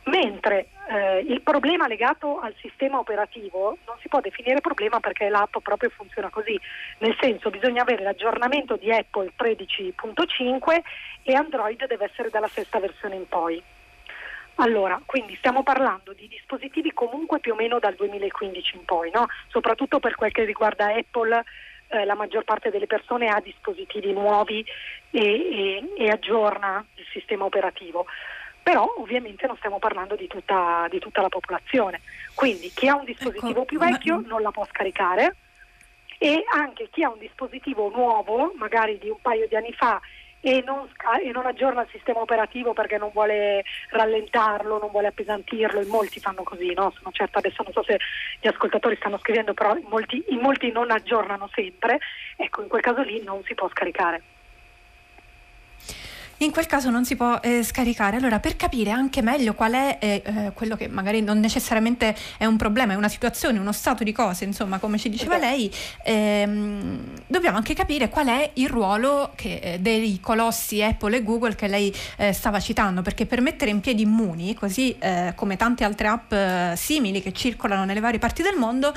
mentre 0.06 0.68
eh, 0.88 1.20
il 1.20 1.42
problema 1.42 1.88
legato 1.88 2.40
al 2.40 2.54
sistema 2.60 3.00
operativo 3.00 3.78
non 3.86 3.96
si 4.02 4.08
può 4.08 4.20
definire 4.20 4.62
problema 4.62 5.00
perché 5.00 5.30
l'app 5.30 5.58
proprio 5.64 5.90
funziona 5.90 6.30
così, 6.30 6.60
nel 7.00 7.16
senso 7.20 7.50
bisogna 7.50 7.82
avere 7.82 8.04
l'aggiornamento 8.04 8.76
di 8.76 8.92
Apple 8.92 9.32
13.5 9.38 10.82
e 11.24 11.34
Android 11.34 11.86
deve 11.88 12.06
essere 12.06 12.30
dalla 12.30 12.48
sesta 12.48 12.80
versione 12.80 13.16
in 13.16 13.28
poi. 13.28 13.62
Allora, 14.58 15.02
quindi 15.06 15.36
stiamo 15.36 15.64
parlando 15.64 16.14
di 16.14 16.30
dispositivi 16.30 16.94
comunque 16.94 17.40
più 17.40 17.54
o 17.54 17.56
meno 17.56 17.80
dal 17.80 17.96
2015 17.96 18.78
in 18.78 18.86
poi, 18.86 19.12
no? 19.12 19.26
soprattutto 19.50 20.00
per 20.00 20.16
quel 20.16 20.32
che 20.32 20.46
riguarda 20.46 20.94
Apple 20.94 21.44
eh, 21.90 22.06
la 22.06 22.16
maggior 22.16 22.46
parte 22.46 22.70
delle 22.70 22.88
persone 22.88 23.28
ha 23.28 23.42
dispositivi 23.42 24.14
nuovi 24.14 24.66
e, 25.12 25.20
e, 25.20 25.94
e 25.98 26.10
aggiorna 26.10 26.86
il 26.96 27.06
sistema 27.12 27.44
operativo 27.44 28.06
però 28.66 28.96
ovviamente 28.98 29.46
non 29.46 29.58
stiamo 29.58 29.78
parlando 29.78 30.16
di 30.16 30.26
tutta, 30.26 30.88
di 30.90 30.98
tutta 30.98 31.22
la 31.22 31.30
popolazione. 31.30 32.02
Quindi 32.34 32.72
chi 32.74 32.88
ha 32.88 32.96
un 32.96 33.06
dispositivo 33.06 33.62
ecco, 33.62 33.66
più 33.66 33.78
vecchio 33.78 34.16
ma... 34.16 34.28
non 34.28 34.42
la 34.42 34.50
può 34.50 34.66
scaricare 34.66 35.36
e 36.18 36.44
anche 36.52 36.90
chi 36.90 37.04
ha 37.04 37.12
un 37.12 37.20
dispositivo 37.20 37.92
nuovo, 37.94 38.54
magari 38.58 38.98
di 38.98 39.08
un 39.08 39.22
paio 39.22 39.48
di 39.48 39.56
anni 39.56 39.72
fa, 39.72 40.02
e 40.40 40.64
non, 40.66 40.90
e 41.24 41.32
non, 41.32 41.46
aggiorna 41.46 41.84
il 41.84 41.90
sistema 41.92 42.22
operativo 42.22 42.74
perché 42.74 42.98
non 42.98 43.12
vuole 43.14 43.64
rallentarlo, 43.90 44.80
non 44.80 44.90
vuole 44.90 45.08
appesantirlo, 45.08 45.84
in 45.84 45.90
molti 45.90 46.20
fanno 46.20 46.42
così, 46.42 46.74
no? 46.74 46.92
sono 46.98 47.12
certa, 47.12 47.38
adesso 47.38 47.62
non 47.62 47.72
so 47.72 47.84
se 47.84 48.00
gli 48.42 48.48
ascoltatori 48.48 48.96
stanno 48.96 49.20
scrivendo, 49.20 49.54
però 49.54 49.76
in 49.76 49.86
molti, 49.88 50.24
in 50.30 50.40
molti 50.40 50.72
non 50.72 50.90
aggiornano 50.90 51.48
sempre, 51.54 52.00
ecco 52.36 52.64
in 52.64 52.68
quel 52.68 52.82
caso 52.82 53.04
lì 53.04 53.22
non 53.22 53.44
si 53.44 53.54
può 53.54 53.70
scaricare 53.70 54.24
in 56.38 56.52
quel 56.52 56.66
caso 56.66 56.90
non 56.90 57.06
si 57.06 57.16
può 57.16 57.40
eh, 57.42 57.64
scaricare. 57.64 58.18
Allora, 58.18 58.40
per 58.40 58.56
capire 58.56 58.92
anche 58.92 59.22
meglio 59.22 59.54
qual 59.54 59.74
è 59.74 59.98
eh, 60.00 60.22
eh, 60.26 60.52
quello 60.54 60.76
che 60.76 60.88
magari 60.88 61.22
non 61.22 61.40
necessariamente 61.40 62.16
è 62.38 62.46
un 62.46 62.58
problema, 62.58 62.94
è 62.94 62.96
una 62.96 63.10
situazione, 63.10 63.60
uno 63.60 63.72
stato 63.72 64.04
di 64.04 64.12
cose, 64.12 64.44
insomma, 64.44 64.80
come 64.80 64.98
ci 64.98 65.10
diceva 65.10 65.38
esatto. 65.38 65.52
lei, 65.52 65.72
ehm, 66.04 67.00
dobbiamo 67.28 67.58
anche 67.58 67.74
capire 67.74 68.10
qual 68.10 68.28
è 68.28 68.52
il 68.56 68.68
ruolo 68.68 69.32
che, 69.36 69.60
eh, 69.62 69.80
dei 69.80 70.20
colossi 70.20 70.82
Apple 70.82 71.18
e 71.18 71.24
Google 71.24 71.56
che 71.56 71.68
lei 71.68 71.94
eh, 72.18 72.34
stava 72.34 72.60
citando, 72.60 73.02
perché 73.02 73.26
per 73.26 73.42
mettere 73.42 73.72
in 73.72 73.80
piedi 73.80 74.04
Immuni, 74.04 74.54
così 74.54 74.98
come 75.36 75.58
tante 75.58 75.84
altre 75.84 76.08
app 76.08 76.34
simili 76.76 77.22
che 77.22 77.32
circolano 77.32 77.86
nelle 77.86 78.00
varie 78.00 78.20
parti 78.20 78.42
del 78.42 78.56
mondo, 78.56 78.94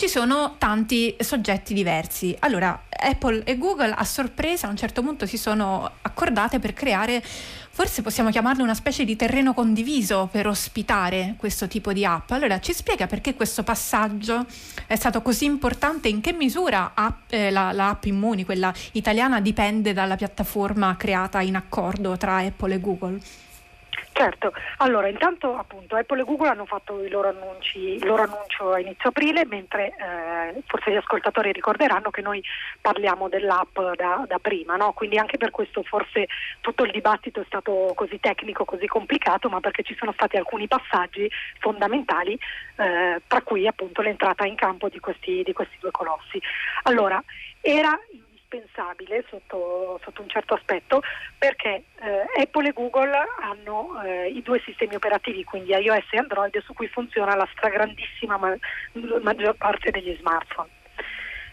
ci 0.00 0.08
sono 0.08 0.54
tanti 0.56 1.14
soggetti 1.20 1.74
diversi. 1.74 2.34
Allora, 2.38 2.84
Apple 2.88 3.44
e 3.44 3.58
Google 3.58 3.92
a 3.92 4.02
sorpresa 4.04 4.66
a 4.66 4.70
un 4.70 4.76
certo 4.76 5.02
punto 5.02 5.26
si 5.26 5.36
sono 5.36 5.90
accordate 6.00 6.58
per 6.58 6.72
creare, 6.72 7.22
forse 7.22 8.00
possiamo 8.00 8.30
chiamarlo 8.30 8.62
una 8.62 8.72
specie 8.72 9.04
di 9.04 9.14
terreno 9.14 9.52
condiviso 9.52 10.26
per 10.32 10.46
ospitare 10.46 11.34
questo 11.36 11.68
tipo 11.68 11.92
di 11.92 12.06
app. 12.06 12.30
Allora, 12.30 12.60
ci 12.60 12.72
spiega 12.72 13.06
perché 13.06 13.34
questo 13.34 13.62
passaggio 13.62 14.46
è 14.86 14.96
stato 14.96 15.20
così 15.20 15.44
importante, 15.44 16.08
in 16.08 16.22
che 16.22 16.32
misura 16.32 16.92
app, 16.94 17.30
eh, 17.30 17.50
la, 17.50 17.70
la 17.72 17.90
app 17.90 18.06
Immuni, 18.06 18.46
quella 18.46 18.72
italiana, 18.92 19.42
dipende 19.42 19.92
dalla 19.92 20.16
piattaforma 20.16 20.96
creata 20.96 21.42
in 21.42 21.56
accordo 21.56 22.16
tra 22.16 22.38
Apple 22.38 22.72
e 22.72 22.80
Google? 22.80 23.20
Certo, 24.12 24.52
allora 24.78 25.08
intanto 25.08 25.56
appunto 25.56 25.96
Apple 25.96 26.20
e 26.20 26.24
Google 26.24 26.48
hanno 26.48 26.66
fatto 26.66 27.02
i 27.02 27.08
loro 27.08 27.28
annunci, 27.28 27.94
il 27.94 28.04
loro 28.04 28.24
annuncio 28.24 28.70
a 28.72 28.78
inizio 28.78 29.08
aprile, 29.08 29.46
mentre 29.46 29.94
eh, 29.96 30.62
forse 30.66 30.90
gli 30.90 30.96
ascoltatori 30.96 31.52
ricorderanno 31.52 32.10
che 32.10 32.20
noi 32.20 32.42
parliamo 32.82 33.30
dell'app 33.30 33.78
da, 33.96 34.24
da 34.28 34.38
prima, 34.38 34.76
no? 34.76 34.92
quindi 34.92 35.16
anche 35.16 35.38
per 35.38 35.50
questo 35.50 35.82
forse 35.82 36.26
tutto 36.60 36.84
il 36.84 36.90
dibattito 36.90 37.40
è 37.40 37.44
stato 37.46 37.92
così 37.94 38.20
tecnico, 38.20 38.66
così 38.66 38.86
complicato, 38.86 39.48
ma 39.48 39.60
perché 39.60 39.82
ci 39.82 39.96
sono 39.98 40.12
stati 40.12 40.36
alcuni 40.36 40.68
passaggi 40.68 41.30
fondamentali, 41.58 42.38
eh, 42.76 43.22
tra 43.26 43.40
cui 43.40 43.66
appunto 43.66 44.02
l'entrata 44.02 44.44
in 44.44 44.54
campo 44.54 44.90
di 44.90 45.00
questi, 45.00 45.42
di 45.42 45.54
questi 45.54 45.78
due 45.80 45.92
colossi. 45.92 46.38
Allora, 46.82 47.22
era 47.62 47.98
indispensabile 48.50 49.24
sotto, 49.28 50.00
sotto 50.02 50.22
un 50.22 50.28
certo 50.28 50.54
aspetto 50.54 51.02
perché 51.38 51.84
eh, 52.00 52.42
Apple 52.42 52.68
e 52.68 52.72
Google 52.72 53.12
hanno 53.40 54.02
eh, 54.02 54.28
i 54.28 54.42
due 54.42 54.60
sistemi 54.64 54.96
operativi, 54.96 55.44
quindi 55.44 55.72
iOS 55.72 56.06
e 56.10 56.18
Android, 56.18 56.60
su 56.62 56.72
cui 56.72 56.88
funziona 56.88 57.36
la 57.36 57.48
stragrandissima 57.52 58.36
ma- 58.36 58.56
maggior 59.22 59.54
parte 59.54 59.90
degli 59.90 60.14
smartphone. 60.18 60.68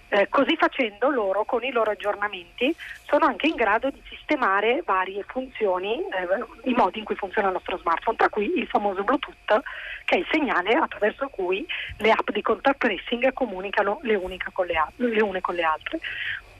Eh, 0.09 0.29
così 0.29 0.55
facendo 0.55 1.09
loro 1.09 1.43
con 1.43 1.65
i 1.65 1.71
loro 1.71 1.91
aggiornamenti 1.91 2.73
sono 3.03 3.25
anche 3.25 3.47
in 3.47 3.55
grado 3.55 3.89
di 3.89 4.01
sistemare 4.07 4.81
varie 4.85 5.21
funzioni, 5.27 5.99
eh, 5.99 6.69
i 6.69 6.73
modi 6.73 6.99
in 6.99 7.03
cui 7.03 7.15
funziona 7.15 7.49
il 7.49 7.53
nostro 7.55 7.77
smartphone, 7.77 8.15
tra 8.15 8.29
cui 8.29 8.57
il 8.57 8.67
famoso 8.67 9.03
Bluetooth 9.03 9.61
che 10.05 10.15
è 10.15 10.19
il 10.19 10.27
segnale 10.31 10.75
attraverso 10.75 11.27
cui 11.27 11.67
le 11.97 12.11
app 12.11 12.29
di 12.29 12.41
contact 12.41 12.79
tracing 12.79 13.33
comunicano 13.33 13.99
le, 14.03 14.17
con 14.53 14.65
le, 14.65 14.81
le 14.95 15.21
une 15.21 15.41
con 15.41 15.55
le 15.55 15.63
altre. 15.63 15.99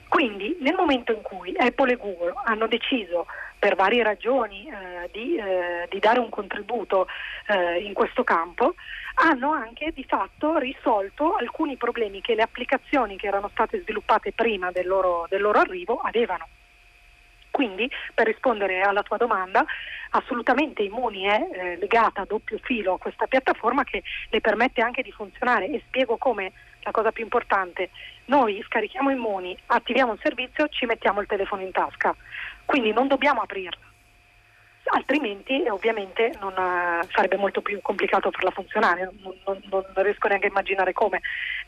Quindi 0.08 0.56
nel 0.60 0.74
momento 0.74 1.12
in 1.12 1.22
cui 1.22 1.54
Apple 1.56 1.92
e 1.92 1.96
Google 1.96 2.32
hanno 2.44 2.66
deciso 2.66 3.26
per 3.58 3.74
varie 3.74 4.02
ragioni 4.02 4.68
eh, 4.68 5.10
di, 5.12 5.36
eh, 5.36 5.86
di, 5.90 5.98
dare 5.98 6.20
un 6.20 6.28
contributo 6.28 7.06
eh, 7.48 7.80
in 7.80 7.92
questo 7.92 8.24
campo, 8.24 8.74
hanno 9.14 9.52
anche 9.52 9.92
di 9.92 10.04
fatto 10.04 10.58
risolto 10.58 11.34
alcuni 11.34 11.76
problemi 11.76 12.20
che 12.20 12.34
le 12.34 12.42
applicazioni 12.42 13.16
che 13.16 13.26
erano 13.26 13.48
state 13.48 13.80
sviluppate 13.82 14.32
prima 14.32 14.70
del 14.70 14.86
loro, 14.86 15.26
del 15.28 15.42
loro 15.42 15.58
arrivo 15.58 16.00
avevano. 16.00 16.46
Quindi, 17.50 17.90
per 18.14 18.26
rispondere 18.26 18.82
alla 18.82 19.02
tua 19.02 19.16
domanda, 19.16 19.64
assolutamente 20.10 20.82
Immuni 20.82 21.24
è 21.24 21.48
eh, 21.52 21.76
legata 21.78 22.20
a 22.22 22.24
doppio 22.24 22.58
filo 22.62 22.94
a 22.94 22.98
questa 22.98 23.26
piattaforma 23.26 23.82
che 23.82 24.04
le 24.30 24.40
permette 24.40 24.80
anche 24.80 25.02
di 25.02 25.10
funzionare 25.10 25.68
e 25.68 25.82
spiego 25.86 26.16
come 26.18 26.52
la 26.82 26.90
cosa 26.90 27.12
più 27.12 27.24
importante, 27.24 27.90
noi 28.26 28.62
scarichiamo 28.64 29.10
Immuni, 29.10 29.56
attiviamo 29.66 30.12
un 30.12 30.18
servizio, 30.22 30.68
ci 30.68 30.86
mettiamo 30.86 31.20
il 31.20 31.26
telefono 31.26 31.62
in 31.62 31.72
tasca, 31.72 32.14
quindi 32.64 32.92
non 32.92 33.08
dobbiamo 33.08 33.40
aprirla 33.40 33.86
altrimenti 34.90 35.66
ovviamente 35.68 36.32
non, 36.40 36.52
uh, 36.52 37.06
sarebbe 37.10 37.36
molto 37.36 37.60
più 37.60 37.80
complicato 37.82 38.30
farla 38.30 38.50
funzionare, 38.50 39.10
non, 39.22 39.34
non, 39.44 39.60
non, 39.70 39.84
riesco 40.04 40.28
neanche 40.28 40.46
a 40.46 40.50
immaginare 40.50 40.92
come. 40.92 41.20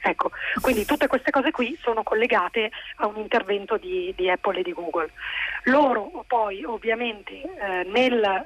Ecco, 0.02 0.30
quindi 0.60 0.84
tutte 0.84 1.06
queste 1.06 1.30
cose 1.30 1.50
qui 1.50 1.76
sono 1.80 2.02
collegate 2.02 2.70
a 2.96 3.06
un 3.06 3.16
intervento 3.16 3.76
di, 3.76 4.12
di 4.16 4.30
Apple 4.30 4.60
e 4.60 4.62
di 4.62 4.72
Google. 4.72 5.10
Loro 5.64 6.24
poi 6.26 6.64
ovviamente 6.64 7.32
eh, 7.32 7.84
nel 7.84 8.22
eh, 8.24 8.42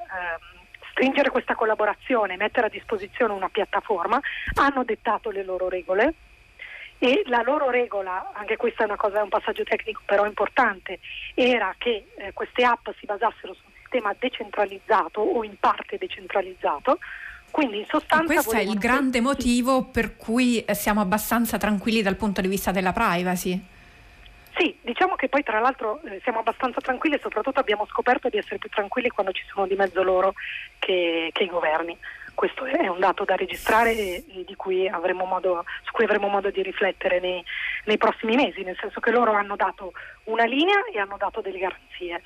stringere 0.91 1.29
questa 1.29 1.55
collaborazione, 1.55 2.37
mettere 2.37 2.67
a 2.67 2.69
disposizione 2.69 3.33
una 3.33 3.49
piattaforma, 3.49 4.19
hanno 4.55 4.83
dettato 4.83 5.29
le 5.29 5.43
loro 5.43 5.69
regole 5.69 6.13
e 6.97 7.23
la 7.25 7.41
loro 7.43 7.69
regola, 7.69 8.31
anche 8.33 8.57
questa 8.57 8.83
è 8.83 8.85
una 8.85 8.95
cosa, 8.95 9.19
è 9.19 9.21
un 9.21 9.29
passaggio 9.29 9.63
tecnico 9.63 10.01
però 10.05 10.25
importante, 10.25 10.99
era 11.33 11.73
che 11.77 12.07
eh, 12.17 12.33
queste 12.33 12.63
app 12.63 12.87
si 12.99 13.05
basassero 13.05 13.53
su 13.53 13.61
un 13.65 13.73
sistema 13.81 14.15
decentralizzato 14.17 15.21
o 15.21 15.43
in 15.43 15.57
parte 15.59 15.97
decentralizzato. 15.97 16.99
Quindi 17.51 17.79
in 17.79 17.85
sostanza 17.85 18.25
questo 18.25 18.55
è 18.55 18.61
il 18.61 18.77
grande 18.77 19.21
motivo 19.21 19.83
per 19.83 20.17
cui 20.17 20.63
eh, 20.65 20.73
siamo 20.73 20.99
abbastanza 20.99 21.57
tranquilli 21.57 22.01
dal 22.01 22.17
punto 22.17 22.41
di 22.41 22.47
vista 22.47 22.71
della 22.71 22.91
privacy. 22.91 23.63
Sì, 24.57 24.77
diciamo 24.81 25.15
che 25.15 25.27
poi 25.27 25.43
tra 25.43 25.59
l'altro 25.59 26.01
eh, 26.03 26.19
siamo 26.23 26.39
abbastanza 26.39 26.79
tranquilli 26.79 27.15
e 27.15 27.19
soprattutto 27.21 27.59
abbiamo 27.59 27.85
scoperto 27.87 28.29
di 28.29 28.37
essere 28.37 28.57
più 28.57 28.69
tranquilli 28.69 29.09
quando 29.09 29.33
ci 29.33 29.43
sono 29.47 29.67
di 29.67 29.75
mezzo 29.75 30.01
loro 30.01 30.33
che, 30.79 31.29
che 31.33 31.43
i 31.43 31.49
governi. 31.49 31.97
Questo 32.35 32.65
è 32.65 32.87
un 32.87 32.99
dato 32.99 33.23
da 33.23 33.35
registrare 33.35 33.91
e, 33.91 34.45
cui 34.55 34.89
modo, 35.25 35.65
su 35.83 35.91
cui 35.91 36.03
avremo 36.03 36.27
modo 36.27 36.51
di 36.51 36.61
riflettere 36.61 37.19
nei, 37.19 37.43
nei 37.85 37.97
prossimi 37.97 38.35
mesi, 38.35 38.61
nel 38.61 38.77
senso 38.79 38.99
che 38.99 39.09
loro 39.09 39.31
hanno 39.31 39.55
dato 39.55 39.93
una 40.25 40.45
linea 40.45 40.85
e 40.93 40.99
hanno 40.99 41.17
dato 41.17 41.41
delle 41.41 41.59
garanzie 41.59 42.21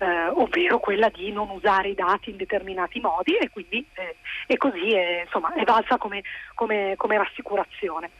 eh, 0.00 0.28
ovvero 0.28 0.78
quella 0.78 1.10
di 1.10 1.30
non 1.30 1.50
usare 1.50 1.90
i 1.90 1.94
dati 1.94 2.30
in 2.30 2.36
determinati 2.36 3.00
modi 3.00 3.36
e 3.36 3.50
quindi 3.50 3.86
eh, 3.94 4.16
e 4.46 4.56
così 4.56 4.92
è, 4.92 5.22
insomma, 5.24 5.52
è 5.52 5.62
valsa 5.64 5.98
come, 5.98 6.22
come, 6.54 6.94
come 6.96 7.18
rassicurazione. 7.18 8.10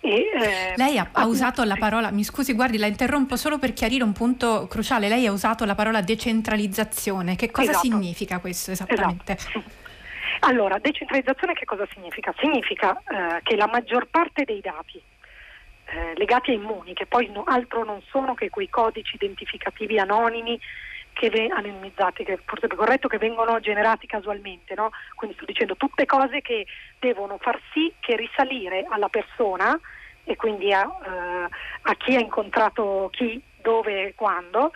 E, 0.00 0.30
eh, 0.32 0.74
lei 0.76 0.96
ha, 0.96 1.08
ha, 1.10 1.26
usato 1.26 1.64
la 1.64 1.74
parola, 1.76 2.12
mi 2.12 2.22
scusi, 2.22 2.52
guardi, 2.52 2.78
la 2.78 2.86
interrompo 2.86 3.36
solo 3.36 3.58
per 3.58 3.72
chiarire 3.72 4.04
un 4.04 4.12
punto 4.12 4.68
cruciale. 4.68 5.08
Lei 5.08 5.26
ha 5.26 5.32
usato 5.32 5.64
la 5.64 5.74
parola 5.74 6.00
decentralizzazione. 6.00 7.34
Che 7.34 7.50
cosa 7.50 7.70
esatto. 7.70 7.86
significa 7.86 8.38
questo 8.38 8.70
esattamente? 8.70 9.32
Esatto. 9.32 9.86
Allora, 10.40 10.78
decentralizzazione 10.78 11.52
che 11.52 11.64
cosa 11.64 11.86
significa? 11.92 12.32
Significa 12.38 12.96
eh, 12.96 13.40
che 13.42 13.56
la 13.56 13.66
maggior 13.66 14.06
parte 14.06 14.44
dei 14.44 14.60
dati 14.60 15.02
eh, 15.86 16.12
legati 16.16 16.50
a 16.50 16.54
immuni, 16.54 16.92
che 16.94 17.06
poi 17.06 17.28
no, 17.30 17.44
altro 17.46 17.84
non 17.84 18.02
sono 18.08 18.34
che 18.34 18.50
quei 18.50 18.68
codici 18.68 19.16
identificativi 19.16 19.98
anonimi 19.98 20.58
che 21.12 21.30
ve- 21.30 21.48
anonimizzati, 21.48 22.22
che 22.22 22.38
forse 22.44 22.66
è 22.66 22.74
corretto, 22.74 23.08
che 23.08 23.18
vengono 23.18 23.58
generati 23.58 24.06
casualmente, 24.06 24.74
no? 24.74 24.90
quindi 25.16 25.34
sto 25.36 25.46
dicendo 25.46 25.74
tutte 25.76 26.06
cose 26.06 26.40
che 26.40 26.64
devono 27.00 27.38
far 27.40 27.60
sì 27.72 27.92
che 27.98 28.14
risalire 28.14 28.86
alla 28.88 29.08
persona 29.08 29.78
e 30.22 30.36
quindi 30.36 30.72
a, 30.72 30.86
uh, 30.86 31.48
a 31.82 31.94
chi 31.96 32.14
ha 32.14 32.20
incontrato 32.20 33.08
chi, 33.10 33.42
dove 33.60 34.08
e 34.08 34.14
quando 34.14 34.72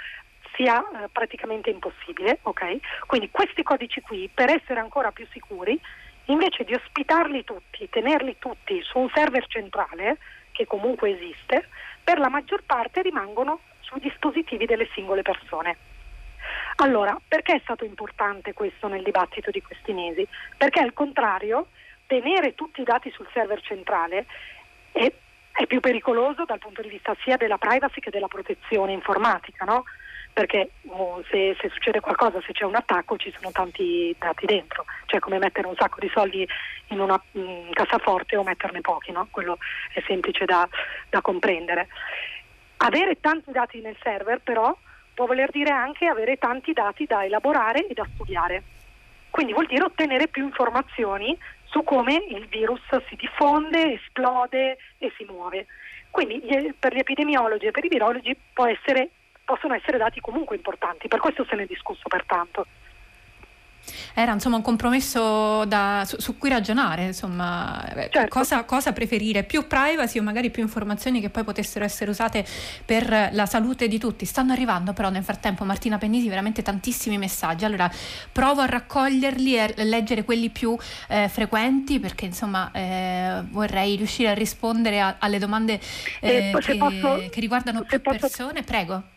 sia 0.55 0.79
uh, 0.79 1.11
praticamente 1.11 1.71
impossibile. 1.71 2.39
Okay? 2.43 2.81
Quindi 3.07 3.31
questi 3.31 3.63
codici 3.63 4.01
qui, 4.01 4.31
per 4.33 4.51
essere 4.51 4.81
ancora 4.81 5.13
più 5.13 5.27
sicuri, 5.33 5.79
invece 6.27 6.65
di 6.65 6.75
ospitarli 6.75 7.45
tutti, 7.45 7.89
tenerli 7.89 8.37
tutti 8.39 8.81
su 8.83 8.99
un 8.99 9.11
server 9.15 9.47
centrale, 9.47 10.19
che 10.53 10.67
comunque 10.67 11.11
esiste, 11.11 11.69
per 12.05 12.19
la 12.19 12.29
maggior 12.29 12.63
parte 12.65 13.03
rimangono 13.03 13.61
sui 13.81 14.01
dispositivi 14.01 14.67
delle 14.67 14.89
singole 14.93 15.23
persone. 15.23 15.77
Allora, 16.77 17.19
perché 17.27 17.55
è 17.55 17.61
stato 17.63 17.85
importante 17.85 18.53
questo 18.53 18.89
nel 18.89 19.03
dibattito 19.03 19.51
di 19.51 19.63
questi 19.63 19.93
mesi? 19.93 20.27
Perché 20.57 20.81
al 20.81 20.93
contrario, 20.93 21.69
tenere 22.07 22.55
tutti 22.55 22.81
i 22.81 22.85
dati 22.85 23.11
sul 23.11 23.29
server 23.33 23.61
centrale 23.63 24.27
è, 24.93 25.11
è, 25.53 25.67
più 25.67 25.81
pericoloso 25.81 26.45
dal 26.45 26.59
punto 26.59 26.83
di 26.83 26.89
vista 26.89 27.15
sia 27.23 27.37
della 27.37 27.59
privacy 27.59 28.01
che 28.01 28.11
della 28.11 28.29
protezione 28.29 28.93
informatica, 28.93 29.65
no? 29.65 29.85
Perché 30.33 30.71
oh, 30.89 31.23
se, 31.31 31.57
se, 31.61 31.69
succede 31.69 32.01
qualcosa, 32.01 32.41
se 32.47 32.53
c'è 32.53 32.65
un 32.65 32.75
attacco, 32.75 33.17
ci 33.17 33.33
sono 33.37 33.51
tanti 33.53 34.15
dati 34.19 34.47
dentro, 34.47 34.85
cioè 35.07 35.21
come 35.21 35.39
mettere 35.39 35.67
un 35.67 35.75
sacco 35.77 36.01
di 36.01 36.11
soldi 36.13 36.47
in 36.89 37.01
una 37.01 37.21
in 37.33 37.69
cassaforte 37.73 38.37
o 38.37 38.43
metterne 38.43 38.81
pochi, 38.81 39.13
no? 39.13 39.29
quello 39.31 39.59
è 39.93 40.03
semplice 40.07 40.45
da, 40.45 40.69
da 41.11 41.21
comprendere. 41.21 41.89
Avere 42.79 43.21
tanti 43.21 43.53
dati 43.53 43.81
nel 43.81 43.97
server 44.03 44.41
però 44.41 44.77
può 45.15 45.27
voler 45.27 45.51
dire 45.51 45.71
anche 45.71 46.07
avere 46.07 46.39
tanti 46.39 46.73
dati 46.73 47.05
da 47.05 47.25
elaborare 47.25 47.87
e 47.87 47.95
da 47.95 48.07
studiare. 48.15 48.63
Quindi 49.31 49.53
vuol 49.53 49.67
dire 49.67 49.85
ottenere 49.85 50.29
più 50.29 50.45
informazioni 50.45 51.37
su 51.65 51.83
come 51.85 52.23
il 52.29 52.47
virus 52.49 52.83
si 53.09 53.17
diffonde, 53.17 53.95
esplode 53.95 54.77
e 54.99 55.13
si 55.17 55.25
muove. 55.25 55.67
Quindi 56.11 56.43
per 56.79 56.95
gli 56.95 56.99
epidemiologi 56.99 57.67
e 57.67 57.71
per 57.71 57.85
i 57.85 57.89
virologi 57.89 58.37
essere, 58.55 59.11
possono 59.53 59.75
essere 59.75 59.99
dati 59.99 60.19
comunque 60.21 60.57
importanti, 60.57 61.09
per 61.09 61.21
questo 61.21 61.45
se 61.45 61.55
ne 61.57 61.65
è 61.65 61.67
discusso 61.67 62.09
pertanto. 62.09 62.65
Era 64.15 64.33
insomma 64.33 64.57
un 64.57 64.63
compromesso 64.63 65.65
da, 65.65 66.05
su, 66.07 66.19
su, 66.21 66.39
cui 66.39 66.49
ragionare, 66.49 67.05
insomma, 67.05 67.85
eh, 67.95 68.09
certo. 68.11 68.29
cosa, 68.29 68.65
cosa, 68.65 68.93
preferire, 68.93 69.43
più 69.43 69.67
privacy 69.67 70.19
o 70.19 70.23
magari 70.23 70.51
più 70.51 70.63
informazioni 70.63 71.21
che 71.21 71.31
poi 71.31 71.43
potessero 71.45 71.85
essere 71.85 72.11
usate 72.11 72.47
per 72.85 73.31
la 73.33 73.47
salute 73.47 73.89
di 73.89 73.99
tutti. 73.99 74.25
Stanno 74.25 74.53
arrivando 74.53 74.93
però 74.93 75.11
nel 75.11 75.25
frattempo 75.25 75.65
Martina 75.65 75.99
Pennisi 75.99 76.29
veramente 76.29 76.63
tantissimi 76.63 77.19
messaggi, 77.19 77.65
allora 77.65 77.91
provo 78.31 78.61
a 78.61 78.67
raccoglierli 78.67 79.55
e 79.57 79.61
a 79.61 79.73
leggere 79.83 80.25
quelli 80.25 80.51
più 80.51 80.77
eh, 81.09 81.29
frequenti 81.29 81.99
perché 81.99 82.27
insomma 82.27 82.71
eh, 82.73 83.43
vorrei 83.51 83.97
riuscire 83.97 84.31
a 84.31 84.35
rispondere 84.35 85.01
a, 85.01 85.17
alle 85.19 85.39
domande 85.39 85.81
eh, 86.21 86.57
che, 86.61 86.77
posso, 86.77 87.29
che, 87.31 87.41
riguardano 87.41 87.83
più 87.83 88.01
posso... 88.01 88.19
persone. 88.19 88.63
Prego. 88.63 89.12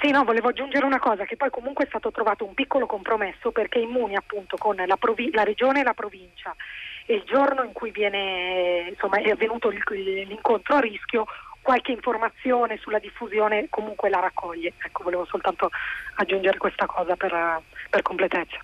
Sì, 0.00 0.10
no, 0.12 0.24
volevo 0.24 0.48
aggiungere 0.48 0.86
una 0.86 0.98
cosa, 0.98 1.26
che 1.26 1.36
poi 1.36 1.50
comunque 1.50 1.84
è 1.84 1.88
stato 1.88 2.10
trovato 2.10 2.46
un 2.46 2.54
piccolo 2.54 2.86
compromesso 2.86 3.50
perché 3.50 3.80
Immuni 3.80 4.16
appunto 4.16 4.56
con 4.56 4.74
la, 4.74 4.96
provi- 4.96 5.30
la 5.30 5.42
regione 5.42 5.80
e 5.80 5.84
la 5.84 5.92
provincia 5.92 6.56
e 7.04 7.16
il 7.16 7.22
giorno 7.26 7.64
in 7.64 7.72
cui 7.72 7.90
viene, 7.90 8.86
insomma, 8.88 9.18
è 9.18 9.28
avvenuto 9.28 9.68
l'incontro 9.68 10.76
a 10.76 10.80
rischio 10.80 11.26
qualche 11.60 11.92
informazione 11.92 12.78
sulla 12.78 12.98
diffusione 12.98 13.66
comunque 13.68 14.08
la 14.08 14.20
raccoglie. 14.20 14.72
Ecco, 14.82 15.02
volevo 15.02 15.26
soltanto 15.26 15.68
aggiungere 16.14 16.56
questa 16.56 16.86
cosa 16.86 17.14
per, 17.16 17.60
per 17.90 18.00
completezza. 18.00 18.58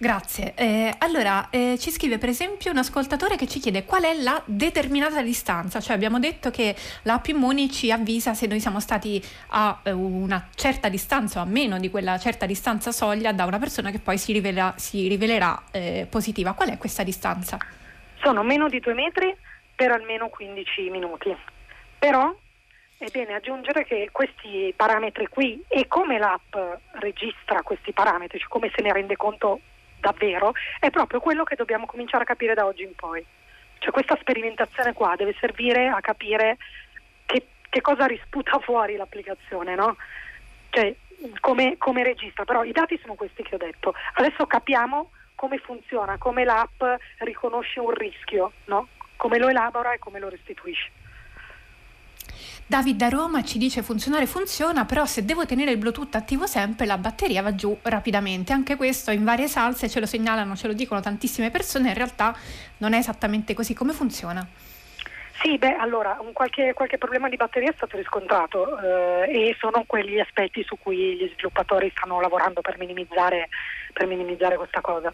Grazie. 0.00 0.54
Eh, 0.54 0.94
allora, 0.98 1.50
eh, 1.50 1.76
ci 1.76 1.90
scrive 1.90 2.18
per 2.18 2.28
esempio 2.28 2.70
un 2.70 2.78
ascoltatore 2.78 3.34
che 3.34 3.48
ci 3.48 3.58
chiede 3.58 3.84
qual 3.84 4.04
è 4.04 4.14
la 4.14 4.40
determinata 4.44 5.20
distanza, 5.22 5.80
cioè 5.80 5.96
abbiamo 5.96 6.20
detto 6.20 6.52
che 6.52 6.76
l'app 7.02 7.26
Immuni 7.26 7.68
ci 7.68 7.90
avvisa 7.90 8.32
se 8.32 8.46
noi 8.46 8.60
siamo 8.60 8.78
stati 8.78 9.20
a 9.48 9.80
eh, 9.82 9.90
una 9.90 10.50
certa 10.54 10.88
distanza 10.88 11.40
o 11.40 11.42
a 11.42 11.46
meno 11.46 11.80
di 11.80 11.90
quella 11.90 12.16
certa 12.16 12.46
distanza 12.46 12.92
soglia 12.92 13.32
da 13.32 13.44
una 13.44 13.58
persona 13.58 13.90
che 13.90 13.98
poi 13.98 14.18
si, 14.18 14.32
rivela, 14.32 14.72
si 14.76 15.08
rivelerà 15.08 15.64
eh, 15.72 16.06
positiva. 16.08 16.52
Qual 16.52 16.68
è 16.68 16.78
questa 16.78 17.02
distanza? 17.02 17.58
Sono 18.22 18.44
meno 18.44 18.68
di 18.68 18.78
due 18.78 18.94
metri 18.94 19.36
per 19.74 19.90
almeno 19.90 20.28
15 20.28 20.90
minuti. 20.90 21.36
Però 21.98 22.32
è 22.98 23.06
bene 23.10 23.34
aggiungere 23.34 23.84
che 23.84 24.10
questi 24.12 24.72
parametri 24.76 25.26
qui 25.26 25.60
e 25.66 25.88
come 25.88 26.18
l'app 26.18 26.54
registra 27.00 27.62
questi 27.62 27.92
parametri, 27.92 28.38
cioè 28.38 28.48
come 28.48 28.70
se 28.72 28.80
ne 28.80 28.92
rende 28.92 29.16
conto 29.16 29.60
davvero, 30.00 30.52
è 30.80 30.90
proprio 30.90 31.20
quello 31.20 31.44
che 31.44 31.56
dobbiamo 31.56 31.86
cominciare 31.86 32.24
a 32.24 32.26
capire 32.26 32.54
da 32.54 32.66
oggi 32.66 32.82
in 32.82 32.94
poi. 32.94 33.24
Cioè 33.78 33.92
questa 33.92 34.16
sperimentazione 34.20 34.92
qua 34.92 35.14
deve 35.16 35.34
servire 35.38 35.88
a 35.88 36.00
capire 36.00 36.56
che, 37.26 37.46
che 37.68 37.80
cosa 37.80 38.06
risputa 38.06 38.58
fuori 38.62 38.96
l'applicazione, 38.96 39.74
no? 39.74 39.96
Cioè 40.70 40.94
come, 41.40 41.76
come 41.78 42.02
registra, 42.02 42.44
però 42.44 42.62
i 42.62 42.72
dati 42.72 42.98
sono 43.00 43.14
questi 43.14 43.42
che 43.42 43.54
ho 43.54 43.58
detto. 43.58 43.94
Adesso 44.14 44.46
capiamo 44.46 45.10
come 45.34 45.58
funziona, 45.58 46.18
come 46.18 46.44
l'app 46.44 46.82
riconosce 47.18 47.80
un 47.80 47.92
rischio, 47.92 48.52
no? 48.66 48.88
come 49.18 49.38
lo 49.38 49.48
elabora 49.48 49.92
e 49.92 49.98
come 49.98 50.18
lo 50.18 50.28
restituisce. 50.28 50.90
David 52.68 52.96
da 52.96 53.08
Roma 53.08 53.42
ci 53.44 53.56
dice 53.56 53.82
funzionare 53.82 54.26
funziona, 54.26 54.84
però 54.84 55.06
se 55.06 55.24
devo 55.24 55.46
tenere 55.46 55.70
il 55.70 55.78
Bluetooth 55.78 56.14
attivo 56.16 56.46
sempre 56.46 56.84
la 56.84 56.98
batteria 56.98 57.40
va 57.40 57.54
giù 57.54 57.74
rapidamente. 57.80 58.52
Anche 58.52 58.76
questo 58.76 59.10
in 59.10 59.24
varie 59.24 59.48
salse 59.48 59.88
ce 59.88 60.00
lo 60.00 60.04
segnalano, 60.04 60.54
ce 60.54 60.66
lo 60.66 60.74
dicono 60.74 61.00
tantissime 61.00 61.50
persone, 61.50 61.88
in 61.88 61.94
realtà 61.94 62.36
non 62.76 62.92
è 62.92 62.98
esattamente 62.98 63.54
così. 63.54 63.72
Come 63.72 63.94
funziona? 63.94 64.46
Sì, 65.40 65.56
beh, 65.56 65.76
allora, 65.76 66.20
qualche, 66.34 66.74
qualche, 66.74 66.98
problema 66.98 67.30
di 67.30 67.36
batteria 67.36 67.70
è 67.70 67.74
stato 67.74 67.96
riscontrato 67.96 68.78
eh, 68.78 69.48
e 69.48 69.56
sono 69.58 69.84
quegli 69.86 70.18
aspetti 70.18 70.62
su 70.62 70.76
cui 70.78 71.16
gli 71.16 71.30
sviluppatori 71.32 71.90
stanno 71.96 72.20
lavorando 72.20 72.60
per 72.60 72.76
minimizzare, 72.76 73.48
per 73.94 74.06
minimizzare 74.06 74.56
questa 74.56 74.82
cosa. 74.82 75.10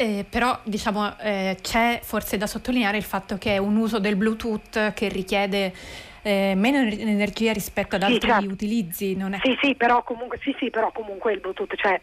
Eh, 0.00 0.24
però 0.26 0.58
diciamo 0.62 1.18
eh, 1.18 1.58
c'è 1.60 2.00
forse 2.02 2.38
da 2.38 2.46
sottolineare 2.46 2.96
il 2.96 3.02
fatto 3.02 3.36
che 3.36 3.56
è 3.56 3.58
un 3.58 3.76
uso 3.76 3.98
del 3.98 4.16
Bluetooth 4.16 4.94
che 4.94 5.08
richiede 5.08 5.74
eh, 6.22 6.54
meno 6.56 6.78
energia 6.78 7.52
rispetto 7.52 7.96
ad 7.96 8.04
altri 8.04 8.20
sì, 8.20 8.26
certo. 8.26 8.48
utilizzi. 8.50 9.14
Non 9.14 9.34
è... 9.34 9.40
Sì, 9.42 9.58
sì, 9.60 9.74
però 9.74 10.02
comunque, 10.02 10.38
sì, 10.40 10.56
sì, 10.58 10.70
però 10.70 10.90
comunque 10.90 11.34
il 11.34 11.40
Bluetooth 11.40 11.74
c'è. 11.74 12.00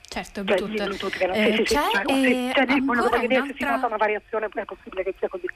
Certo, 0.00 0.40
il 0.40 0.46
Bluetooth. 0.46 0.76
Cioè, 0.76 0.86
Bluetooth 0.86 1.18
che 1.18 1.26
non, 1.26 1.36
eh, 1.36 1.50
sì, 1.50 1.56
sì, 1.56 1.62
c'è, 1.74 1.80
cioè, 1.90 2.02
e 2.06 2.52
cioè, 2.54 2.66
ancora 2.66 3.02
un'altra... 3.02 3.44
se 3.44 3.54
si 3.54 3.64
nota 3.64 3.86
una 3.86 3.96
variazione 3.98 4.48
è 4.50 4.64
possibile 4.64 5.02
che 5.02 5.14
sia 5.18 5.28
così 5.28 5.46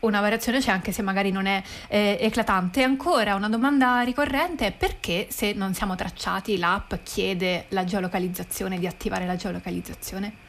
una 0.00 0.20
variazione 0.20 0.60
c'è 0.60 0.70
anche 0.70 0.92
se 0.92 1.02
magari 1.02 1.30
non 1.30 1.46
è 1.46 1.62
eh, 1.88 2.18
eclatante. 2.20 2.82
Ancora 2.82 3.34
una 3.34 3.48
domanda 3.48 4.00
ricorrente 4.00 4.66
è 4.66 4.72
perché 4.72 5.26
se 5.30 5.52
non 5.52 5.74
siamo 5.74 5.94
tracciati 5.94 6.58
l'app 6.58 6.94
chiede 7.02 7.66
la 7.68 7.84
geolocalizzazione, 7.84 8.78
di 8.78 8.86
attivare 8.86 9.26
la 9.26 9.36
geolocalizzazione? 9.36 10.48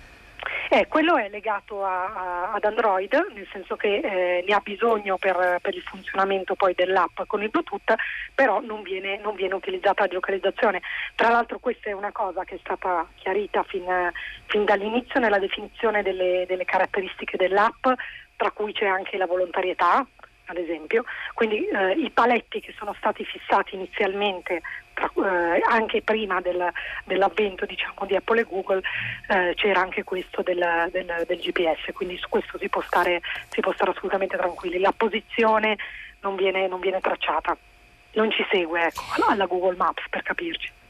Eh, 0.70 0.88
quello 0.88 1.18
è 1.18 1.28
legato 1.28 1.84
a, 1.84 2.06
a, 2.06 2.52
ad 2.54 2.64
Android, 2.64 3.14
nel 3.34 3.48
senso 3.52 3.76
che 3.76 3.98
eh, 3.98 4.44
ne 4.48 4.54
ha 4.54 4.62
bisogno 4.64 5.18
per, 5.18 5.60
per, 5.62 5.76
il 5.76 5.82
funzionamento 5.82 6.56
poi 6.56 6.74
dell'app 6.74 7.20
con 7.28 7.44
il 7.44 7.50
Bluetooth, 7.50 7.94
però 8.34 8.62
non 8.62 8.82
viene, 8.82 9.20
non 9.20 9.36
viene, 9.36 9.54
utilizzata 9.54 10.04
la 10.04 10.08
geolocalizzazione. 10.08 10.82
Tra 11.16 11.30
l'altro 11.30 11.60
questa 11.60 11.90
è 11.90 11.94
una 11.94 12.14
cosa 12.14 12.46
che 12.46 12.56
è 12.56 12.60
stata 12.60 13.06
chiarita 13.16 13.64
fin, 13.64 13.84
fin 14.46 14.64
dall'inizio 14.64 15.20
nella 15.20 15.40
definizione 15.40 16.04
delle, 16.04 16.46
delle 16.48 16.64
caratteristiche 16.64 17.36
dell'app 17.36 17.86
tra 18.42 18.50
cui 18.50 18.74
c'è 18.74 18.88
anche 18.88 19.18
la 19.18 19.28
volontarietà, 19.28 20.04
ad 20.46 20.58
esempio, 20.58 21.04
quindi 21.36 21.68
eh, 21.68 21.92
i 21.92 22.10
paletti 22.10 22.60
che 22.60 22.74
sono 22.76 22.96
stati 22.98 23.24
fissati 23.24 23.76
inizialmente 23.76 24.64
tra, 24.96 25.12
eh, 25.16 25.62
anche 25.70 26.02
prima 26.02 26.42
del, 26.42 26.72
dell'avvento 27.06 27.68
diciamo, 27.68 28.04
di 28.08 28.16
Apple 28.16 28.42
e 28.42 28.46
Google 28.46 28.82
eh, 29.28 29.54
c'era 29.54 29.82
anche 29.82 30.04
questo 30.04 30.42
del, 30.42 30.90
del, 30.92 31.24
del, 31.28 31.38
GPS, 31.38 31.94
quindi 31.94 32.18
su 32.18 32.28
questo 32.30 32.58
si 32.58 32.68
può, 32.68 32.82
stare, 32.82 33.22
si 33.50 33.62
può 33.62 33.74
stare 33.74 33.92
assolutamente 33.92 34.36
tranquilli. 34.36 34.80
La 34.80 34.92
posizione 34.92 35.78
non 36.22 36.36
viene, 36.36 36.68
non 36.68 36.80
viene 36.80 37.00
tracciata, 37.00 37.56
non 38.14 38.32
ci 38.32 38.44
segue 38.50 38.88
ecco, 38.88 39.04
alla 39.30 39.46
Google 39.46 39.76
Maps 39.76 40.02
per 40.10 40.24
capirci. 40.24 40.81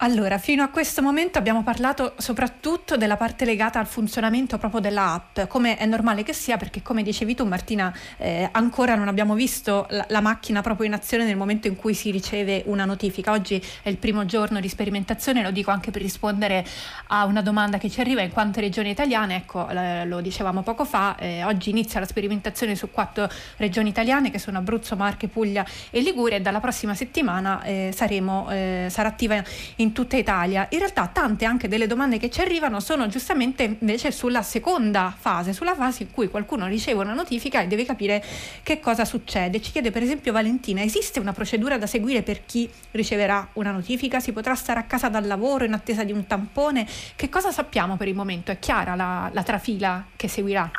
Allora, 0.00 0.38
fino 0.38 0.62
a 0.62 0.68
questo 0.68 1.02
momento 1.02 1.38
abbiamo 1.38 1.64
parlato 1.64 2.14
soprattutto 2.18 2.96
della 2.96 3.16
parte 3.16 3.44
legata 3.44 3.80
al 3.80 3.88
funzionamento 3.88 4.56
proprio 4.56 4.80
dell'app, 4.80 5.40
come 5.48 5.76
è 5.76 5.86
normale 5.86 6.22
che 6.22 6.32
sia, 6.32 6.56
perché 6.56 6.82
come 6.82 7.02
dicevi 7.02 7.34
tu 7.34 7.44
Martina, 7.44 7.92
eh, 8.16 8.48
ancora 8.52 8.94
non 8.94 9.08
abbiamo 9.08 9.34
visto 9.34 9.88
la, 9.90 10.06
la, 10.08 10.20
macchina 10.20 10.62
proprio 10.62 10.86
in 10.86 10.92
azione 10.92 11.24
nel 11.24 11.36
momento 11.36 11.66
in 11.66 11.74
cui 11.74 11.94
si 11.94 12.12
riceve 12.12 12.62
una 12.66 12.84
notifica. 12.84 13.32
Oggi 13.32 13.60
è 13.82 13.88
il 13.88 13.96
primo 13.96 14.24
giorno 14.24 14.60
di 14.60 14.68
sperimentazione, 14.68 15.42
lo 15.42 15.50
dico 15.50 15.72
anche 15.72 15.90
per 15.90 16.00
rispondere 16.00 16.64
a 17.08 17.24
una 17.24 17.42
domanda 17.42 17.78
che 17.78 17.90
ci 17.90 18.00
arriva 18.00 18.22
in 18.22 18.30
quante 18.30 18.60
regioni 18.60 18.90
italiane, 18.90 19.34
ecco, 19.34 19.66
lo 20.04 20.20
dicevamo 20.20 20.62
poco 20.62 20.84
fa, 20.84 21.16
eh, 21.16 21.42
oggi 21.42 21.70
inizia 21.70 21.98
la 21.98 22.06
sperimentazione 22.06 22.76
su 22.76 22.92
quattro 22.92 23.28
regioni 23.56 23.88
italiane 23.88 24.30
che 24.30 24.38
sono 24.38 24.58
Abruzzo, 24.58 24.94
Marche, 24.94 25.26
Puglia 25.26 25.66
e 25.90 26.00
Liguria 26.02 26.36
e 26.36 26.40
dalla 26.40 26.60
prossima 26.60 26.94
settimana 26.94 27.62
eh, 27.64 27.90
saremo, 27.92 28.48
eh, 28.50 28.86
sarà 28.90 29.08
attiva 29.08 29.42
in 29.76 29.86
in 29.88 29.92
tutta 29.92 30.16
Italia. 30.16 30.66
In 30.70 30.78
realtà 30.78 31.06
tante 31.06 31.46
anche 31.46 31.66
delle 31.66 31.86
domande 31.86 32.18
che 32.18 32.30
ci 32.30 32.40
arrivano 32.40 32.80
sono 32.80 33.08
giustamente 33.08 33.76
invece 33.80 34.12
sulla 34.12 34.42
seconda 34.42 35.14
fase, 35.18 35.52
sulla 35.52 35.74
fase 35.74 36.02
in 36.02 36.10
cui 36.10 36.28
qualcuno 36.28 36.66
riceve 36.66 37.00
una 37.00 37.14
notifica 37.14 37.62
e 37.62 37.66
deve 37.66 37.84
capire 37.84 38.22
che 38.62 38.80
cosa 38.80 39.04
succede. 39.04 39.60
Ci 39.60 39.72
chiede 39.72 39.90
per 39.90 40.02
esempio 40.02 40.32
Valentina, 40.32 40.82
esiste 40.82 41.18
una 41.18 41.32
procedura 41.32 41.78
da 41.78 41.86
seguire 41.86 42.22
per 42.22 42.44
chi 42.44 42.68
riceverà 42.90 43.48
una 43.54 43.72
notifica? 43.72 44.20
Si 44.20 44.32
potrà 44.32 44.54
stare 44.54 44.80
a 44.80 44.84
casa 44.84 45.08
dal 45.08 45.26
lavoro 45.26 45.64
in 45.64 45.72
attesa 45.72 46.04
di 46.04 46.12
un 46.12 46.26
tampone? 46.26 46.86
Che 47.16 47.28
cosa 47.28 47.50
sappiamo 47.50 47.96
per 47.96 48.08
il 48.08 48.14
momento? 48.14 48.52
È 48.52 48.58
chiara 48.58 48.94
la, 48.94 49.30
la 49.32 49.42
trafila 49.42 50.04
che 50.14 50.28
seguirà? 50.28 50.70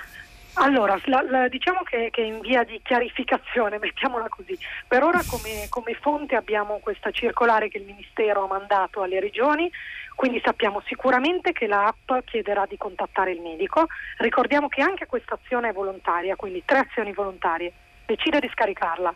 Allora, 0.62 1.00
la, 1.06 1.22
la, 1.22 1.48
diciamo 1.48 1.84
che, 1.84 2.10
che, 2.12 2.22
in 2.22 2.41
via 2.41 2.63
di 2.63 2.82
chiarificazione, 2.84 3.80
mettiamola 3.82 4.28
così, 4.28 4.58
per 4.88 5.04
ora 5.04 5.22
come, 5.26 5.67
come, 5.69 5.93
fonte 5.93 6.36
abbiamo 6.36 6.80
questa 6.80 7.12
circolare 7.12 7.69
che 7.69 7.78
il 7.78 7.86
Ministero 7.86 8.43
ha 8.43 8.48
mandato 8.48 9.02
alle 9.02 9.22
regioni, 9.22 9.72
quindi 10.15 10.41
sappiamo 10.43 10.82
sicuramente 10.86 11.54
che 11.54 11.65
l'app 11.65 12.12
chiederà 12.26 12.65
di 12.65 12.76
contattare 12.76 13.32
il 13.32 13.39
medico. 13.39 13.88
Ricordiamo 14.17 14.67
che 14.67 14.82
anche 14.82 15.06
questa 15.06 15.39
azione 15.41 15.69
è 15.69 15.74
volontaria, 15.74 16.36
quindi 16.36 16.62
tre 16.65 16.80
azioni 16.80 17.13
volontarie. 17.13 17.72
Decido 18.06 18.39
di 18.39 18.50
scaricarla. 18.50 19.15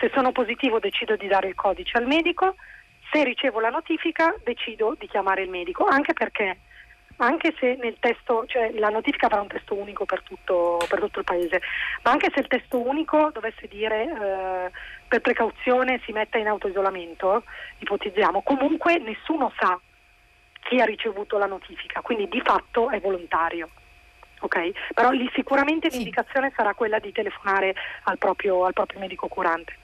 Se 0.00 0.10
sono 0.12 0.32
positivo 0.32 0.80
decido 0.80 1.14
di 1.14 1.28
dare 1.28 1.46
il 1.46 1.54
codice 1.54 1.96
al 1.96 2.06
medico, 2.06 2.56
se 3.12 3.22
ricevo 3.22 3.60
la 3.60 3.68
notifica 3.68 4.34
decido 4.42 4.96
di 4.98 5.06
chiamare 5.06 5.42
il 5.42 5.50
medico, 5.50 5.84
anche 5.84 6.12
perché 6.12 6.58
anche 7.16 7.54
se 7.58 7.76
nel 7.80 7.96
testo, 8.00 8.44
cioè 8.46 8.72
la 8.72 8.88
notifica 8.88 9.26
avrà 9.26 9.40
un 9.40 9.48
testo 9.48 9.74
unico 9.74 10.04
per 10.04 10.22
tutto, 10.22 10.78
per 10.88 11.00
tutto 11.00 11.18
il 11.20 11.24
paese, 11.24 11.60
ma 12.02 12.10
anche 12.10 12.30
se 12.32 12.40
il 12.40 12.46
testo 12.46 12.80
unico 12.80 13.30
dovesse 13.32 13.68
dire 13.68 14.02
eh, 14.04 14.70
per 15.06 15.20
precauzione 15.20 16.00
si 16.04 16.12
metta 16.12 16.38
in 16.38 16.48
autoisolamento, 16.48 17.44
ipotizziamo, 17.78 18.42
comunque 18.42 18.98
nessuno 18.98 19.52
sa 19.58 19.78
chi 20.60 20.80
ha 20.80 20.84
ricevuto 20.84 21.38
la 21.38 21.46
notifica, 21.46 22.00
quindi 22.00 22.28
di 22.28 22.40
fatto 22.40 22.90
è 22.90 23.00
volontario. 23.00 23.68
Okay? 24.40 24.72
Però 24.92 25.10
lì 25.10 25.30
sicuramente 25.34 25.88
sì. 25.88 25.98
l'indicazione 25.98 26.52
sarà 26.56 26.74
quella 26.74 26.98
di 26.98 27.12
telefonare 27.12 27.74
al 28.04 28.18
proprio, 28.18 28.64
al 28.64 28.72
proprio 28.72 28.98
medico 28.98 29.28
curante. 29.28 29.76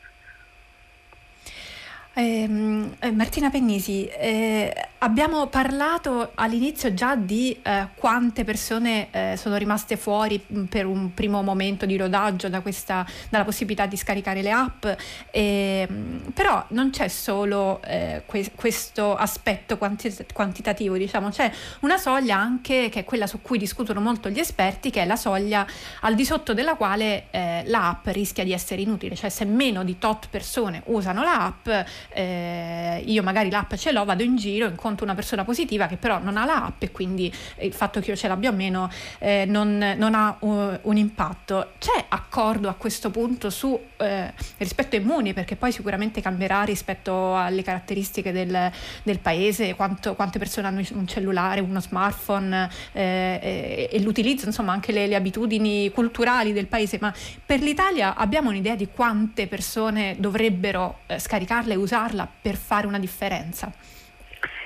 Ehm, 2.15 2.97
eh, 2.99 3.13
Martina 3.13 3.49
Pennisi, 3.49 4.05
eh, 4.07 4.75
abbiamo 4.99 5.47
parlato 5.47 6.33
all'inizio 6.35 6.93
già 6.93 7.15
di 7.15 7.57
eh, 7.63 7.89
quante 7.95 8.43
persone 8.43 9.09
eh, 9.13 9.37
sono 9.37 9.57
rimaste 9.57 9.97
fuori 9.97 10.43
mm, 10.53 10.65
per 10.65 10.87
un 10.87 11.15
primo 11.15 11.43
momento 11.43 11.87
di 11.87 11.97
rodaggio 11.97 12.49
da 12.49 12.61
questa, 12.61 13.07
dalla 13.29 13.45
possibilità 13.45 13.87
di 13.87 13.97
scaricare 13.97 14.43
le 14.43 14.51
app, 14.51 14.87
ehm, 15.31 16.33
però 16.35 16.65
non 16.71 16.91
c'è 16.91 17.07
solo 17.07 17.81
eh, 17.85 18.23
que- 18.27 18.51
questo 18.57 19.15
aspetto 19.15 19.79
quanti- 19.79 20.17
quantitativo, 20.33 20.97
diciamo, 20.97 21.29
c'è 21.29 21.51
una 21.81 21.99
soglia 21.99 22.37
anche 22.37 22.89
che 22.91 23.01
è 23.01 23.05
quella 23.05 23.29
su 23.29 23.41
cui 23.43 23.59
discutono 23.59 24.01
molto 24.01 24.29
gli 24.29 24.41
esperti, 24.41 24.91
che 24.91 25.03
è 25.03 25.07
la 25.07 25.17
soglia 25.17 25.65
al 26.01 26.17
di 26.17 26.25
sotto 26.25 26.53
della 26.53 26.75
quale 26.75 27.27
eh, 27.31 27.63
l'app 27.67 28.09
rischia 28.09 28.43
di 28.43 28.53
essere 28.53 28.83
inutile, 28.83 29.15
cioè 29.15 29.31
se 29.31 29.45
meno 29.45 29.85
di 29.85 29.99
tot 29.99 30.27
persone 30.29 30.83
usano 30.87 31.23
l'app 31.23 31.69
eh, 32.11 33.03
io 33.05 33.23
magari 33.23 33.51
l'app 33.51 33.75
ce 33.75 33.93
l'ho, 33.93 34.05
vado 34.05 34.23
in 34.23 34.37
giro, 34.37 34.67
incontro 34.67 35.05
una 35.05 35.15
persona 35.15 35.45
positiva 35.45 35.87
che 35.87 35.97
però 35.97 36.19
non 36.19 36.37
ha 36.37 36.45
l'app 36.45 36.83
e 36.83 36.91
quindi 36.91 37.33
il 37.61 37.73
fatto 37.73 38.01
che 38.01 38.11
io 38.11 38.17
ce 38.17 38.29
l'abbia 38.29 38.51
o 38.51 38.53
meno 38.53 38.91
eh, 39.19 39.45
non, 39.47 39.95
non, 39.97 40.15
ha 40.15 40.37
uh, 40.41 40.79
un 40.83 40.97
impatto. 40.97 41.73
C'è 41.79 42.07
accordo 42.09 42.69
a 42.69 42.75
questo 42.75 43.11
punto 43.11 43.51
su 43.51 43.79
eh, 43.97 44.33
rispetto 44.59 44.97
ai 44.97 45.03
immuni 45.03 45.33
perché 45.33 45.57
poi 45.57 45.73
sicuramente 45.73 46.21
cambierà 46.21 46.63
rispetto 46.63 47.37
alle 47.37 47.63
caratteristiche 47.63 48.33
del, 48.33 48.71
del 49.03 49.19
paese, 49.19 49.75
quanto, 49.75 50.15
quante 50.15 50.39
persone 50.39 50.67
hanno 50.67 50.83
un 50.93 51.07
cellulare, 51.07 51.61
uno 51.61 51.81
smartphone 51.81 52.69
eh, 52.93 53.89
e 53.91 54.01
l'utilizzo, 54.01 54.47
insomma 54.47 54.73
anche 54.73 54.93
le, 54.93 55.07
le 55.07 55.15
abitudini 55.15 55.91
culturali 55.91 56.53
del 56.53 56.67
paese, 56.67 56.99
ma 57.01 57.13
per 57.45 57.61
l'Italia 57.61 58.15
abbiamo 58.15 58.51
un'idea 58.51 58.75
di 58.75 58.89
quante 58.89 59.47
persone 59.47 60.17
dovrebbero 60.19 61.01
eh, 61.07 61.19
scaricarle 61.19 61.75
e 61.75 61.77
usarle? 61.77 61.88
Usarla 61.89 62.29
per 62.43 62.57
fare 62.57 62.87
una 62.87 62.99
differenza? 62.99 63.73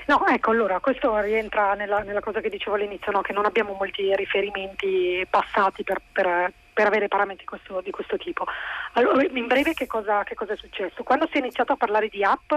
No, 0.05 0.25
ecco, 0.27 0.51
allora 0.51 0.81
questo 0.81 1.17
rientra 1.19 1.75
nella, 1.75 1.99
nella 1.99 2.19
cosa 2.19 2.41
che 2.41 2.49
dicevo 2.49 2.75
all'inizio, 2.75 3.13
no? 3.13 3.21
che 3.21 3.31
non 3.31 3.45
abbiamo 3.45 3.73
molti 3.73 4.13
riferimenti 4.15 5.25
passati 5.29 5.83
per, 5.83 6.01
per, 6.11 6.51
per 6.73 6.85
avere 6.85 7.07
parametri 7.07 7.45
questo, 7.45 7.79
di 7.79 7.91
questo 7.91 8.17
tipo. 8.17 8.45
Allora, 8.93 9.23
in 9.23 9.47
breve 9.47 9.73
che 9.73 9.87
cosa, 9.87 10.23
che 10.23 10.35
cosa 10.35 10.53
è 10.53 10.57
successo? 10.57 11.03
Quando 11.03 11.27
si 11.27 11.37
è 11.37 11.39
iniziato 11.39 11.71
a 11.71 11.77
parlare 11.77 12.09
di 12.09 12.21
app, 12.21 12.51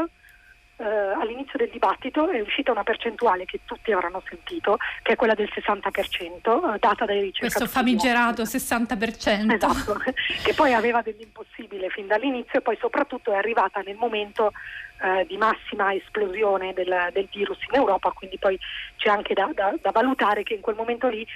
eh, 0.78 0.84
all'inizio 0.84 1.58
del 1.58 1.70
dibattito 1.70 2.28
è 2.28 2.40
uscita 2.40 2.70
una 2.70 2.82
percentuale 2.82 3.44
che 3.44 3.60
tutti 3.64 3.92
avranno 3.92 4.22
sentito, 4.28 4.76
che 5.02 5.12
è 5.12 5.16
quella 5.16 5.34
del 5.34 5.50
60%, 5.52 6.74
eh, 6.74 6.78
data 6.78 7.04
dai 7.04 7.20
ricercatori. 7.20 7.38
Questo 7.38 7.66
famigerato 7.66 8.42
60%. 8.42 9.54
Esatto, 9.54 10.00
che 10.44 10.54
poi 10.54 10.74
aveva 10.74 11.00
dell'impossibile 11.02 11.88
fin 11.88 12.06
dall'inizio 12.06 12.58
e 12.58 12.62
poi 12.62 12.76
soprattutto 12.78 13.32
è 13.32 13.36
arrivata 13.36 13.80
nel 13.80 13.96
momento 13.96 14.52
eh, 15.00 15.24
di 15.26 15.36
massima 15.36 15.94
esplosione 15.94 16.72
del, 16.72 17.08
del, 17.12 17.28
virus 17.30 17.58
in 17.68 17.76
Europa, 17.76 18.10
quindi 18.10 18.38
poi 18.38 18.58
c'è 18.96 19.08
anche 19.08 19.34
da, 19.34 19.50
da, 19.54 19.74
da, 19.80 19.90
valutare 19.90 20.42
che 20.42 20.54
in 20.54 20.60
quel 20.60 20.76
momento 20.76 21.08
lì 21.08 21.26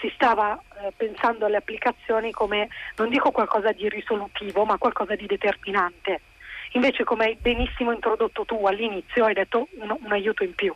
si 0.00 0.10
stava 0.14 0.60
eh, 0.80 0.92
pensando 0.96 1.46
alle 1.46 1.56
applicazioni 1.56 2.30
come, 2.32 2.68
non 2.96 3.08
dico 3.08 3.30
qualcosa 3.30 3.72
di 3.72 3.88
risolutivo, 3.88 4.64
ma 4.64 4.78
qualcosa 4.78 5.14
di 5.14 5.26
determinante. 5.26 6.20
Invece, 6.72 7.04
come 7.04 7.24
hai 7.24 7.38
benissimo 7.40 7.92
introdotto 7.92 8.44
tu 8.44 8.66
all'inizio, 8.66 9.24
hai 9.24 9.34
detto 9.34 9.68
un, 9.78 9.96
un 10.00 10.12
aiuto 10.12 10.44
in 10.44 10.54
più. 10.54 10.74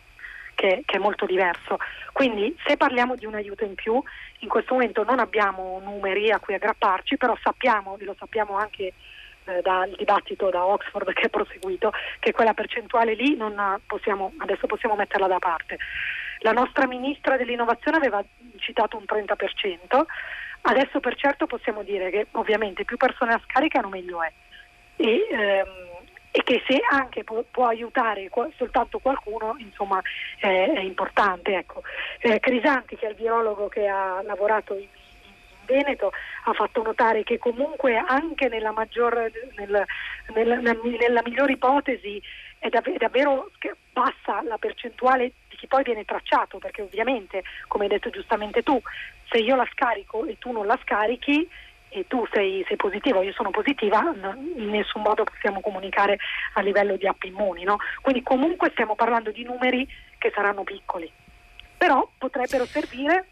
Che, 0.55 0.83
che, 0.85 0.97
è 0.97 0.99
molto 0.99 1.25
diverso. 1.25 1.77
Quindi 2.11 2.55
se 2.63 2.77
parliamo 2.77 3.15
di 3.15 3.25
un 3.25 3.33
aiuto 3.33 3.65
in 3.65 3.73
più, 3.73 3.99
in 4.39 4.47
questo 4.47 4.73
momento 4.75 5.03
non 5.03 5.17
abbiamo 5.17 5.81
numeri 5.83 6.29
a 6.29 6.37
cui 6.37 6.53
aggrapparci, 6.53 7.17
però 7.17 7.35
sappiamo, 7.41 7.97
e 7.97 8.03
lo 8.05 8.15
sappiamo 8.19 8.55
anche 8.55 8.93
eh, 9.45 9.61
dal 9.61 9.93
dibattito 9.97 10.49
da 10.49 10.63
Oxford 10.65 11.11
che 11.13 11.23
è 11.23 11.29
proseguito, 11.29 11.91
che 12.19 12.31
quella 12.31 12.53
percentuale 12.53 13.13
lì 13.13 13.37
possiamo, 13.85 14.31
adesso 14.37 14.67
possiamo 14.67 14.95
metterla 14.95 15.27
da 15.27 15.39
parte. 15.39 15.77
La 16.39 16.51
nostra 16.51 16.87
ministra 16.87 17.35
dell'innovazione 17.35 17.97
aveva 17.97 18.23
citato 18.57 18.95
un 18.95 19.03
30%, 19.05 20.01
adesso 20.61 20.99
per 20.99 21.15
certo 21.15 21.45
possiamo 21.45 21.83
dire 21.83 22.09
che 22.09 22.27
ovviamente 22.31 22.85
più 22.85 22.95
persone 22.95 23.31
la 23.31 23.41
scaricano 23.43 23.89
meglio 23.89 24.21
è 24.21 24.31
e, 24.95 25.27
ehm, 25.29 25.83
e 26.31 26.43
che 26.43 26.63
se 26.67 26.79
anche 26.89 27.23
può, 27.23 27.43
può 27.49 27.67
aiutare 27.67 28.29
qual- 28.29 28.51
soltanto 28.57 28.99
qualcuno, 28.99 29.55
insomma, 29.59 30.01
eh, 30.39 30.73
è 30.73 30.79
importante. 30.79 31.55
Ecco. 31.55 31.83
Eh, 32.19 32.39
Crisanti, 32.39 32.95
che 32.95 33.05
è 33.05 33.09
il 33.09 33.15
virologo 33.15 33.67
che 33.67 33.87
ha 33.87 34.21
lavorato 34.23 34.75
in, 34.75 34.87
Veneto, 35.65 36.11
ha 36.45 36.53
fatto 36.53 36.81
notare 36.81 37.23
che 37.23 37.37
comunque 37.37 37.95
anche 37.95 38.47
nella, 38.49 38.71
maggior, 38.71 39.31
nel, 39.55 39.85
nella, 40.33 40.55
nella 40.57 41.21
migliore 41.23 41.53
ipotesi 41.53 42.21
è, 42.59 42.69
dav- 42.69 42.89
è 42.89 42.97
davvero 42.97 43.51
bassa 43.91 44.41
la 44.43 44.57
percentuale 44.57 45.31
di 45.49 45.55
chi 45.55 45.67
poi 45.67 45.83
viene 45.83 46.05
tracciato, 46.05 46.57
perché 46.57 46.81
ovviamente, 46.81 47.43
come 47.67 47.85
hai 47.85 47.89
detto 47.89 48.09
giustamente 48.09 48.63
tu, 48.63 48.81
se 49.29 49.37
io 49.37 49.55
la 49.55 49.67
scarico 49.71 50.25
e 50.25 50.37
tu 50.37 50.51
non 50.51 50.65
la 50.65 50.77
scarichi, 50.81 51.49
e 51.93 52.07
tu 52.07 52.27
sei, 52.31 52.65
sei, 52.67 52.75
positivo, 52.75 53.21
io 53.21 53.31
sono 53.33 53.51
positiva, 53.51 54.01
in 54.55 54.69
nessun 54.69 55.03
modo 55.03 55.23
possiamo 55.23 55.61
comunicare 55.61 56.17
a 56.53 56.61
livello 56.61 56.95
di 56.95 57.07
app 57.07 57.21
immuni. 57.23 57.63
No? 57.63 57.77
Quindi 58.01 58.23
comunque 58.23 58.71
stiamo 58.71 58.95
parlando 58.95 59.29
di 59.29 59.43
numeri 59.43 59.87
che 60.17 60.31
saranno 60.33 60.63
piccoli, 60.63 61.09
però 61.77 62.09
potrebbero 62.17 62.65
servire 62.65 63.27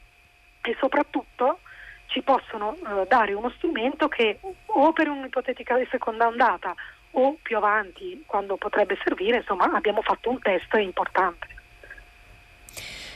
e 0.62 0.76
soprattutto 0.80 1.60
ci 2.06 2.22
possono 2.22 2.76
eh, 2.76 3.08
dare 3.08 3.34
uno 3.34 3.50
strumento 3.56 4.08
che 4.08 4.40
o 4.66 4.94
per 4.94 5.08
un'ipotetica 5.08 5.76
seconda 5.90 6.28
ondata 6.28 6.76
o 7.12 7.38
più 7.42 7.58
avanti 7.58 8.24
quando 8.28 8.58
potrebbe 8.58 8.98
servire, 9.04 9.38
insomma 9.38 9.72
abbiamo 9.74 10.02
fatto 10.02 10.30
un 10.30 10.40
test 10.40 10.72
importante. 10.76 11.61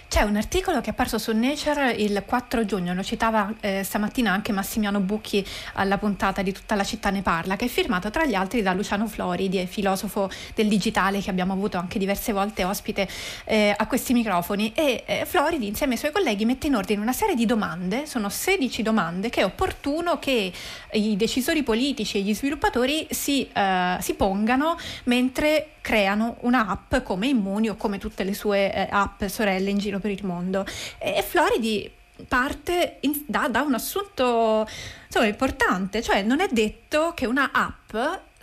C'è 0.08 0.22
un 0.22 0.38
articolo 0.38 0.80
che 0.80 0.88
è 0.88 0.90
apparso 0.92 1.18
su 1.18 1.36
Nature 1.36 1.92
il 1.92 2.24
4 2.26 2.64
giugno, 2.64 2.94
lo 2.94 3.04
citava 3.04 3.54
eh, 3.60 3.84
stamattina 3.84 4.32
anche 4.32 4.54
Massimiano 4.54 5.02
Bucchi 5.02 5.46
alla 5.74 5.98
puntata 5.98 6.42
di 6.42 6.54
Tutta 6.54 6.76
la 6.76 6.86
città 6.86 7.10
ne 7.10 7.22
parla, 7.22 7.58
che 7.58 7.66
è 7.66 7.68
firmato 7.68 8.10
tra 8.12 8.26
gli 8.26 8.34
altri 8.34 8.62
da 8.62 8.72
Luciano 8.74 9.08
Floridi, 9.08 9.66
filosofo 9.66 10.30
del 10.54 10.70
digitale 10.70 11.20
che 11.20 11.30
abbiamo 11.30 11.52
avuto 11.52 11.78
anche 11.78 12.00
diverse 12.00 12.32
volte 12.32 12.64
ospite 12.64 13.10
eh, 13.44 13.74
a 13.76 13.88
questi 13.88 14.14
microfoni. 14.14 14.72
E 14.74 15.04
eh, 15.06 15.26
Floridi 15.26 15.68
insieme 15.68 15.94
ai 15.94 16.00
suoi 16.00 16.12
colleghi 16.14 16.46
mette 16.46 16.68
in 16.68 16.76
ordine 16.76 17.02
una 17.02 17.14
serie 17.14 17.36
di 17.36 17.46
domande, 17.46 18.06
sono 18.06 18.30
16 18.30 18.84
domande 18.84 19.30
che 19.30 19.42
è 19.42 19.44
opportuno 19.44 20.18
che 20.20 20.54
i 20.94 21.18
decisori 21.18 21.62
politici 21.64 22.20
e 22.20 22.22
gli 22.22 22.34
sviluppatori 22.34 23.06
si, 23.10 23.50
eh, 23.52 23.98
si 24.00 24.14
pongano 24.14 24.78
mentre 25.06 25.72
creano 25.86 26.38
un'app 26.40 26.96
come 27.04 27.28
Immuni 27.28 27.70
o 27.70 27.76
come 27.76 28.00
tutte 28.00 28.24
le 28.24 28.34
sue 28.34 28.74
eh, 28.74 28.88
app 28.90 29.24
sorelle 29.26 29.70
in 29.70 29.78
giro 29.78 30.00
per 30.00 30.10
il 30.10 30.26
mondo. 30.26 30.66
E 30.98 31.22
Floridi 31.22 31.92
parte 32.28 32.98
in, 33.02 33.22
da, 33.28 33.48
da 33.50 33.62
un 33.62 33.76
assunto 33.76 34.68
insomma 35.06 35.26
è 35.26 35.30
importante, 35.30 36.02
cioè 36.02 36.22
non 36.22 36.40
è 36.40 36.48
detto 36.52 37.14
che 37.16 37.26
una 37.26 37.52
app 37.52 37.96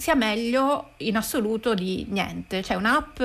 sia 0.02 0.16
meglio 0.16 0.94
in 0.98 1.16
assoluto 1.16 1.74
di 1.74 2.06
niente. 2.08 2.60
Cioè 2.60 2.76
un'app, 2.76 3.20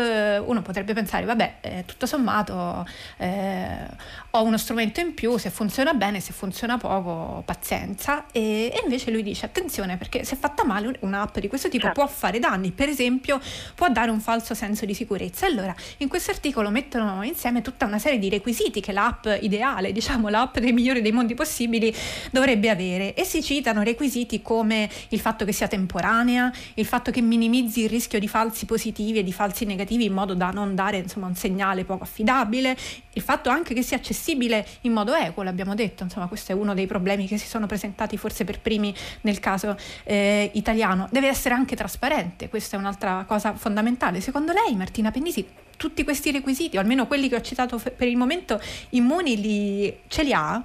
uno 0.48 0.62
potrebbe 0.62 0.94
pensare, 0.94 1.26
vabbè, 1.26 1.56
eh, 1.62 1.84
tutto 1.88 2.06
sommato 2.06 2.88
eh, 3.18 3.88
ho 4.30 4.44
uno 4.44 4.58
strumento 4.60 5.00
in 5.00 5.16
più, 5.16 5.38
se 5.38 5.50
funziona 5.50 5.94
bene, 5.94 6.20
se 6.20 6.34
funziona 6.34 6.78
poco, 6.78 7.42
pazienza. 7.46 8.26
E, 8.32 8.72
e, 8.72 8.82
invece 8.84 9.10
lui 9.10 9.24
dice, 9.24 9.46
attenzione, 9.46 9.98
perché 9.98 10.24
se 10.24 10.36
fatta 10.36 10.64
male 10.66 10.98
un'app 11.00 11.40
di 11.40 11.48
questo 11.48 11.68
tipo 11.68 11.86
certo. 11.86 12.02
può 12.02 12.10
fare 12.10 12.38
danni, 12.38 12.70
per 12.72 12.90
esempio 12.90 13.40
può 13.74 13.90
dare 13.90 14.12
un 14.12 14.20
falso 14.20 14.54
senso 14.54 14.86
di 14.86 14.94
sicurezza. 14.94 15.48
Allora, 15.48 15.76
in 15.98 16.08
questo 16.08 16.30
articolo 16.30 16.70
mettono 16.70 17.24
insieme 17.24 17.64
tutta 17.64 17.86
una 17.86 17.98
serie 17.98 18.20
di 18.20 18.30
requisiti 18.30 18.82
che 18.82 18.92
l'app 18.92 19.26
ideale, 19.42 19.92
diciamo 19.92 20.30
l'app 20.30 20.60
dei 20.60 20.74
migliori 20.74 21.02
dei 21.02 21.12
mondi 21.12 21.34
possibili, 21.34 21.92
dovrebbe 22.30 22.70
avere. 22.70 23.16
E 23.16 23.24
si 23.28 23.44
citano 23.44 23.84
requisiti 23.84 24.42
come 24.42 24.90
il 25.10 25.20
fatto 25.20 25.46
che 25.46 25.52
sia 25.52 25.68
temporanea, 25.68 26.52
il 26.76 26.86
fatto 26.86 27.12
che 27.12 27.22
minimizzi 27.22 27.82
il 27.82 27.90
rischio 27.90 28.20
di 28.20 28.28
falsi 28.28 28.66
positivi 28.66 29.20
e 29.20 29.24
di 29.24 29.34
falsi 29.34 29.66
negativi 29.66 30.06
in 30.06 30.14
modo 30.14 30.34
da 30.34 30.50
non 30.50 30.74
dare 30.74 30.98
insomma, 30.98 31.28
un 31.28 31.36
segnale 31.36 31.84
poco 31.84 32.04
affidabile, 32.04 32.76
il 33.14 33.22
fatto 33.22 33.50
anche 33.50 33.74
che 33.74 33.84
sia 33.84 33.98
accessibile 33.98 34.66
in 34.82 34.94
modo 34.94 35.14
equo, 35.14 35.44
l'abbiamo 35.44 35.76
detto, 35.76 36.04
insomma 36.04 36.28
questo 36.28 36.54
è 36.54 36.56
uno 36.56 36.74
dei 36.74 36.88
problemi 36.88 37.28
che 37.28 37.38
si 37.38 37.48
sono 37.48 37.68
presentati 37.68 38.18
forse 38.18 38.46
per 38.46 38.60
primi 38.60 38.96
nel 39.22 39.40
caso 39.40 39.78
eh, 40.04 40.50
italiano, 40.54 41.08
deve 41.12 41.28
essere 41.28 41.54
anche 41.54 41.76
trasparente, 41.76 42.50
questa 42.50 42.78
è 42.78 42.80
un'altra 42.80 43.26
cosa 43.28 43.54
fondamentale. 43.54 44.22
Secondo 44.22 44.54
lei 44.54 44.76
Martina 44.76 45.12
Pennisi 45.12 45.46
tutti 45.78 46.04
questi 46.04 46.32
requisiti, 46.32 46.78
o 46.78 46.80
almeno 46.80 47.06
quelli 47.06 47.30
che 47.30 47.36
ho 47.36 47.42
citato 47.42 47.78
per 47.78 48.08
il 48.08 48.18
momento, 48.18 48.60
Immuni 48.90 49.40
li, 49.40 49.98
ce 50.08 50.24
li 50.24 50.34
ha? 50.34 50.64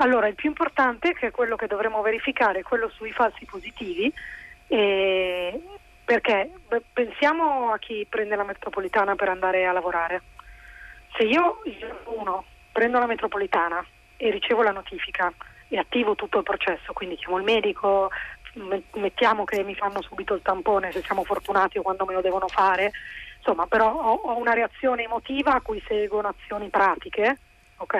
Allora, 0.00 0.28
il 0.28 0.34
più 0.34 0.48
importante, 0.48 1.12
che 1.14 1.28
è 1.28 1.30
quello 1.30 1.56
che 1.56 1.66
dovremo 1.66 2.02
verificare, 2.02 2.60
è 2.60 2.62
quello 2.62 2.88
sui 2.88 3.12
falsi 3.12 3.44
positivi, 3.44 4.12
e 4.68 5.60
perché 6.04 6.50
pensiamo 6.92 7.72
a 7.72 7.78
chi 7.78 8.06
prende 8.08 8.36
la 8.36 8.44
metropolitana 8.44 9.14
per 9.16 9.28
andare 9.28 9.66
a 9.66 9.72
lavorare. 9.72 10.22
Se 11.16 11.24
io 11.24 11.60
il 11.64 11.76
giorno 11.76 12.20
1 12.20 12.44
prendo 12.72 12.98
la 12.98 13.06
metropolitana 13.06 13.84
e 14.16 14.30
ricevo 14.30 14.62
la 14.62 14.70
notifica 14.70 15.32
e 15.68 15.78
attivo 15.78 16.14
tutto 16.14 16.38
il 16.38 16.44
processo, 16.44 16.92
quindi 16.92 17.16
chiamo 17.16 17.38
il 17.38 17.44
medico, 17.44 18.10
mettiamo 18.94 19.44
che 19.44 19.62
mi 19.64 19.74
fanno 19.74 20.00
subito 20.00 20.34
il 20.34 20.42
tampone 20.42 20.92
se 20.92 21.02
siamo 21.02 21.24
fortunati 21.24 21.78
o 21.78 21.82
quando 21.82 22.04
me 22.04 22.14
lo 22.14 22.20
devono 22.20 22.46
fare, 22.46 22.92
insomma, 23.36 23.66
però 23.66 23.92
ho, 23.92 24.14
ho 24.14 24.38
una 24.38 24.54
reazione 24.54 25.02
emotiva 25.02 25.54
a 25.54 25.60
cui 25.60 25.82
seguono 25.86 26.28
azioni 26.28 26.68
pratiche, 26.68 27.36
ok? 27.78 27.96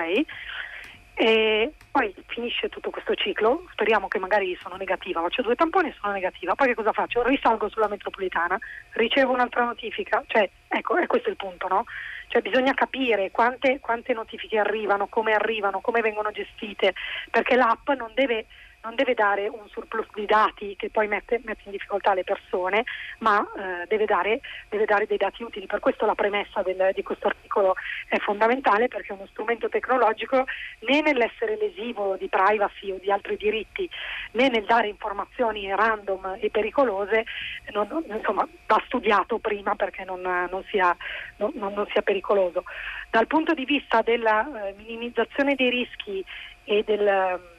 E 1.21 1.73
poi 1.91 2.15
finisce 2.27 2.69
tutto 2.69 2.91
questo 2.91 3.13
ciclo, 3.13 3.65
speriamo 3.73 4.07
che 4.07 4.19
magari 4.19 4.57
sono 4.61 4.77
negativa, 4.77 5.19
faccio 5.19 5.41
due 5.41 5.55
tamponi 5.55 5.89
e 5.89 5.95
sono 5.99 6.13
negativa, 6.13 6.55
poi 6.55 6.67
che 6.67 6.75
cosa 6.75 6.93
faccio? 6.93 7.23
Risalgo 7.23 7.67
sulla 7.67 7.89
metropolitana, 7.89 8.57
ricevo 8.91 9.33
un'altra 9.33 9.65
notifica, 9.65 10.23
cioè 10.27 10.49
ecco, 10.69 10.95
è 10.95 11.07
questo 11.07 11.27
il 11.29 11.35
punto, 11.35 11.67
no? 11.67 11.83
Cioè 12.29 12.41
bisogna 12.41 12.73
capire 12.73 13.31
quante, 13.31 13.81
quante 13.81 14.13
notifiche 14.13 14.59
arrivano, 14.59 15.07
come 15.07 15.33
arrivano, 15.33 15.81
come 15.81 15.99
vengono 15.99 16.31
gestite, 16.31 16.93
perché 17.29 17.57
l'app 17.57 17.89
non 17.89 18.11
deve 18.13 18.45
non 18.81 18.95
deve 18.95 19.13
dare 19.13 19.47
un 19.47 19.67
surplus 19.67 20.07
di 20.13 20.25
dati 20.25 20.75
che 20.77 20.89
poi 20.89 21.07
mette, 21.07 21.41
mette 21.43 21.63
in 21.65 21.71
difficoltà 21.71 22.13
le 22.13 22.23
persone, 22.23 22.83
ma 23.19 23.39
eh, 23.41 23.85
deve, 23.87 24.05
dare, 24.05 24.39
deve, 24.69 24.85
dare, 24.85 25.05
dei 25.05 25.17
dati 25.17 25.43
utili. 25.43 25.65
Per 25.65 25.79
questo 25.79 26.05
la 26.05 26.15
premessa 26.15 26.61
del, 26.61 26.91
di 26.93 27.03
questo 27.03 27.27
articolo 27.27 27.75
è 28.07 28.17
fondamentale 28.19 28.87
perché 28.87 29.13
uno 29.13 29.27
strumento 29.27 29.67
tecnologico 29.67 30.45
né 30.79 31.01
nell'essere 31.01 31.57
lesivo 31.57 32.15
di 32.17 32.29
privacy 32.29 32.91
o 32.91 32.99
di 32.99 33.11
altri 33.11 33.35
diritti, 33.35 33.89
né 34.31 34.49
nel 34.49 34.65
dare 34.65 34.87
informazioni 34.87 35.73
random 35.73 36.37
e 36.39 36.49
pericolose, 36.49 37.25
non, 37.71 37.87
non, 37.89 38.03
insomma, 38.07 38.47
va 38.65 38.81
studiato 38.85 39.39
prima 39.39 39.75
perché 39.75 40.05
non, 40.05 40.21
non, 40.21 40.63
sia, 40.69 40.95
sia, 41.37 42.01
pericoloso. 42.01 42.63
Dal 43.09 43.27
punto 43.27 43.53
di 43.53 43.65
vista 43.65 44.01
della 44.01 44.67
eh, 44.67 44.73
minimizzazione 44.77 45.55
dei 45.55 45.69
rischi 45.69 46.23
e 46.63 46.83
del 46.83 47.57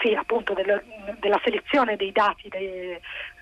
sì, 0.00 0.14
appunto 0.14 0.52
del, 0.54 0.82
della 1.18 1.40
selezione 1.42 1.96
dei 1.96 2.12
dati 2.12 2.48
de, 2.48 3.00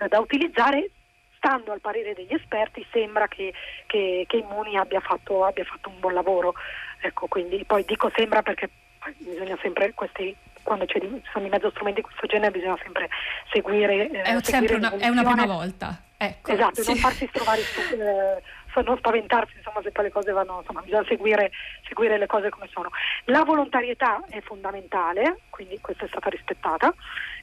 da 0.08 0.18
utilizzare, 0.18 0.90
stando 1.36 1.72
al 1.72 1.80
parere 1.80 2.14
degli 2.14 2.32
esperti, 2.32 2.86
sembra 2.90 3.28
che, 3.28 3.52
che, 3.86 4.24
che 4.26 4.36
Immuni 4.36 4.76
abbia 4.76 5.00
fatto, 5.00 5.44
abbia 5.44 5.64
fatto, 5.64 5.88
un 5.90 6.00
buon 6.00 6.14
lavoro. 6.14 6.54
Ecco, 7.00 7.26
quindi 7.26 7.64
poi 7.64 7.84
dico 7.84 8.10
sembra 8.14 8.42
perché 8.42 8.70
bisogna 9.18 9.58
sempre 9.60 9.92
questi 9.92 10.34
quando 10.62 10.86
ci 10.86 10.98
sono 11.30 11.46
i 11.46 11.50
mezzo 11.50 11.68
strumenti 11.70 12.00
di 12.00 12.06
questo 12.06 12.26
genere 12.26 12.50
bisogna 12.50 12.78
sempre 12.82 13.08
seguire. 13.52 14.10
Eh, 14.10 14.22
è, 14.22 14.42
seguire 14.42 14.74
una, 14.76 14.96
è, 14.96 15.08
una, 15.08 15.22
prima 15.22 15.46
volta. 15.46 16.02
Ecco, 16.16 16.52
esatto, 16.52 16.82
sì. 16.82 16.88
non 16.88 16.96
farsi 16.98 17.28
trovare 17.30 17.60
eh, 17.60 18.42
non 18.82 18.96
spaventarsi 18.98 19.56
insomma, 19.56 19.82
se 19.82 19.90
poi 19.90 20.04
le 20.04 20.10
cose 20.10 20.32
vanno, 20.32 20.58
insomma, 20.60 20.80
bisogna 20.82 21.04
seguire, 21.06 21.50
seguire, 21.86 22.18
le 22.18 22.26
cose 22.26 22.50
come 22.50 22.68
sono. 22.72 22.90
La 23.24 23.44
volontarietà 23.44 24.22
è 24.28 24.40
fondamentale, 24.40 25.40
quindi 25.50 25.78
questa 25.80 26.04
è 26.04 26.08
stata 26.08 26.28
rispettata. 26.30 26.92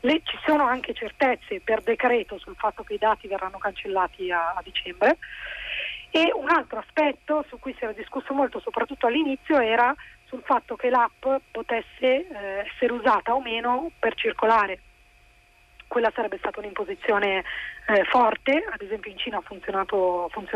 Le, 0.01 0.21
ci 0.23 0.37
sono 0.45 0.65
anche 0.65 0.93
certezze 0.93 1.61
per 1.61 1.81
decreto 1.81 2.37
sul 2.39 2.55
fatto 2.55 2.83
che 2.83 2.95
i 2.95 2.97
dati 2.97 3.27
verranno 3.27 3.57
cancellati 3.57 4.31
a, 4.31 4.53
a 4.55 4.61
dicembre. 4.63 5.17
E 6.09 6.29
un 6.33 6.49
altro 6.49 6.79
aspetto 6.79 7.45
su 7.47 7.57
cui 7.57 7.73
si 7.77 7.83
era 7.83 7.93
discusso 7.93 8.33
molto, 8.33 8.59
soprattutto 8.59 9.07
all'inizio, 9.07 9.59
era 9.59 9.95
sul 10.25 10.41
fatto 10.43 10.75
che 10.75 10.89
l'app 10.89 11.25
potesse 11.51 11.87
eh, 12.01 12.65
essere 12.65 12.91
usata 12.91 13.33
o 13.33 13.41
meno 13.41 13.91
per 13.97 14.15
circolare 14.15 14.79
quella 15.91 16.09
sarebbe 16.15 16.37
stata 16.37 16.59
un'imposizione 16.59 17.43
eh, 17.87 18.05
forte, 18.05 18.63
ad 18.71 18.81
esempio 18.81 19.11
in 19.11 19.17
Cina 19.17 19.41
funziona 19.41 19.85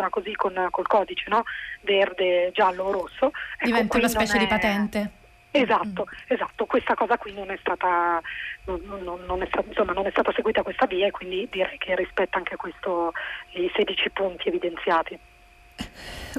così 0.09 0.33
con, 0.33 0.67
col 0.71 0.87
codice 0.87 1.25
no? 1.27 1.43
verde, 1.81 2.51
giallo 2.53 2.83
o 2.85 2.91
rosso. 2.93 3.33
Ecco, 3.57 3.65
Diventa 3.65 3.97
una 3.97 4.07
specie 4.07 4.37
è... 4.37 4.39
di 4.39 4.47
patente. 4.47 5.11
Esatto, 5.51 6.07
mm. 6.07 6.23
esatto, 6.27 6.65
questa 6.65 6.93
cosa 6.93 7.17
qui 7.17 7.33
non 7.33 7.49
è 7.49 7.57
stata, 7.59 8.21
non, 8.63 8.81
non, 9.03 9.19
non, 9.25 9.41
è 9.41 9.45
stata, 9.47 9.67
insomma, 9.67 9.91
non 9.91 10.05
è 10.05 10.09
stata 10.11 10.31
seguita 10.31 10.63
questa 10.63 10.85
via 10.85 11.07
e 11.07 11.11
quindi 11.11 11.45
direi 11.51 11.77
che 11.79 11.95
rispetta 11.95 12.37
anche 12.37 12.55
questo, 12.55 13.11
i 13.55 13.69
16 13.75 14.09
punti 14.11 14.47
evidenziati. 14.47 15.19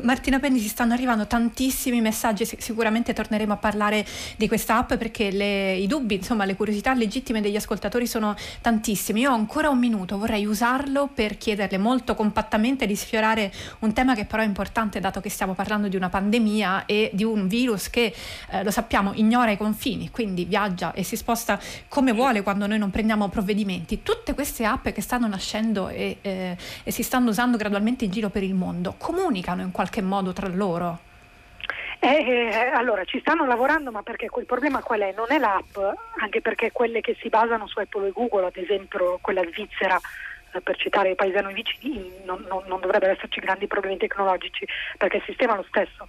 Martina 0.02 0.38
Penni 0.38 0.58
si 0.58 0.68
stanno 0.68 0.92
arrivando 0.92 1.26
tantissimi 1.26 2.00
messaggi, 2.00 2.44
sicuramente 2.44 3.12
torneremo 3.12 3.52
a 3.54 3.56
parlare 3.56 4.04
di 4.36 4.46
questa 4.48 4.78
app 4.78 4.94
perché 4.94 5.30
le, 5.30 5.74
i 5.76 5.86
dubbi, 5.86 6.16
insomma 6.16 6.44
le 6.44 6.54
curiosità 6.54 6.92
legittime 6.92 7.40
degli 7.40 7.56
ascoltatori 7.56 8.06
sono 8.06 8.34
tantissimi. 8.60 9.20
Io 9.20 9.30
ho 9.30 9.34
ancora 9.34 9.70
un 9.70 9.78
minuto, 9.78 10.18
vorrei 10.18 10.44
usarlo 10.44 11.08
per 11.12 11.38
chiederle 11.38 11.78
molto 11.78 12.14
compattamente 12.14 12.86
di 12.86 12.94
sfiorare 12.94 13.52
un 13.80 13.92
tema 13.92 14.14
che 14.14 14.24
però 14.24 14.42
è 14.42 14.46
importante 14.46 15.00
dato 15.00 15.20
che 15.20 15.30
stiamo 15.30 15.54
parlando 15.54 15.88
di 15.88 15.96
una 15.96 16.08
pandemia 16.08 16.84
e 16.86 17.10
di 17.14 17.24
un 17.24 17.48
virus 17.48 17.88
che, 17.88 18.14
eh, 18.50 18.62
lo 18.62 18.70
sappiamo, 18.70 19.12
ignora 19.14 19.50
i 19.50 19.56
confini, 19.56 20.10
quindi 20.10 20.44
viaggia 20.44 20.92
e 20.92 21.02
si 21.02 21.16
sposta 21.16 21.58
come 21.88 22.12
vuole 22.12 22.42
quando 22.42 22.66
noi 22.66 22.78
non 22.78 22.90
prendiamo 22.90 23.28
provvedimenti. 23.28 24.02
Tutte 24.02 24.34
queste 24.34 24.64
app 24.64 24.88
che 24.88 25.00
stanno 25.00 25.26
nascendo 25.26 25.88
e, 25.88 26.18
eh, 26.20 26.56
e 26.82 26.90
si 26.90 27.02
stanno 27.02 27.30
usando 27.30 27.56
gradualmente 27.56 28.04
in 28.04 28.10
giro 28.10 28.28
per 28.28 28.42
il 28.42 28.54
mondo, 28.54 28.94
comunicano 29.26 29.62
in 29.62 29.72
qualche 29.72 30.02
modo 30.02 30.32
tra 30.32 30.46
loro? 30.46 31.00
Eh, 31.98 32.08
eh, 32.08 32.70
allora 32.72 33.04
ci 33.04 33.18
stanno 33.18 33.44
lavorando, 33.44 33.90
ma 33.90 34.02
perché 34.02 34.28
quel 34.28 34.46
problema 34.46 34.82
qual 34.82 35.00
è? 35.00 35.12
Non 35.16 35.26
è 35.30 35.38
l'app, 35.38 35.76
anche 36.20 36.40
perché 36.40 36.70
quelle 36.70 37.00
che 37.00 37.16
si 37.20 37.28
basano 37.28 37.66
su 37.66 37.80
Apple 37.80 38.08
e 38.08 38.12
Google, 38.12 38.46
ad 38.46 38.56
esempio 38.56 39.18
quella 39.20 39.42
svizzera, 39.50 39.98
eh, 40.52 40.60
per 40.60 40.76
citare 40.76 41.10
i 41.10 41.14
paesani 41.16 41.52
vicini, 41.52 42.20
non, 42.24 42.44
non, 42.48 42.62
non, 42.66 42.80
dovrebbero 42.80 43.12
esserci 43.12 43.40
grandi 43.40 43.66
problemi 43.66 43.96
tecnologici 43.96 44.64
perché 44.96 45.16
il 45.16 45.24
sistema 45.24 45.54
è 45.54 45.56
lo 45.56 45.66
stesso. 45.68 46.04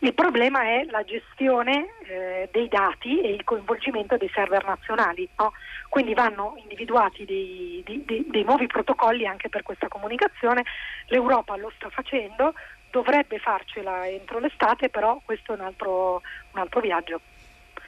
Il 0.00 0.12
problema 0.12 0.62
è 0.62 0.84
la 0.90 1.02
gestione 1.04 1.86
eh, 2.06 2.48
dei 2.52 2.68
dati 2.68 3.20
e 3.22 3.30
il 3.30 3.44
coinvolgimento 3.44 4.18
dei 4.18 4.30
server 4.34 4.64
nazionali. 4.66 5.26
No? 5.38 5.52
Quindi 5.88 6.14
vanno 6.14 6.54
individuati 6.56 7.24
dei, 7.24 7.82
dei, 7.84 8.24
dei 8.28 8.44
nuovi 8.44 8.66
protocolli 8.66 9.26
anche 9.26 9.48
per 9.48 9.62
questa 9.62 9.88
comunicazione. 9.88 10.64
L'Europa 11.06 11.56
lo 11.56 11.72
sta 11.76 11.88
facendo, 11.88 12.54
dovrebbe 12.90 13.38
farcela 13.38 14.06
entro 14.06 14.38
l'estate, 14.38 14.90
però 14.90 15.20
questo 15.24 15.52
è 15.52 15.56
un 15.56 15.62
altro, 15.62 16.22
un 16.52 16.60
altro 16.60 16.80
viaggio. 16.80 17.20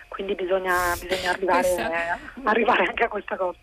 Quindi 0.09 0.35
bisogna, 0.35 0.95
bisogna 1.01 1.31
arrivare, 1.31 1.61
questa... 1.61 2.19
arrivare 2.45 2.85
anche 2.85 3.05
a 3.05 3.09
questa 3.09 3.37
cosa. 3.37 3.59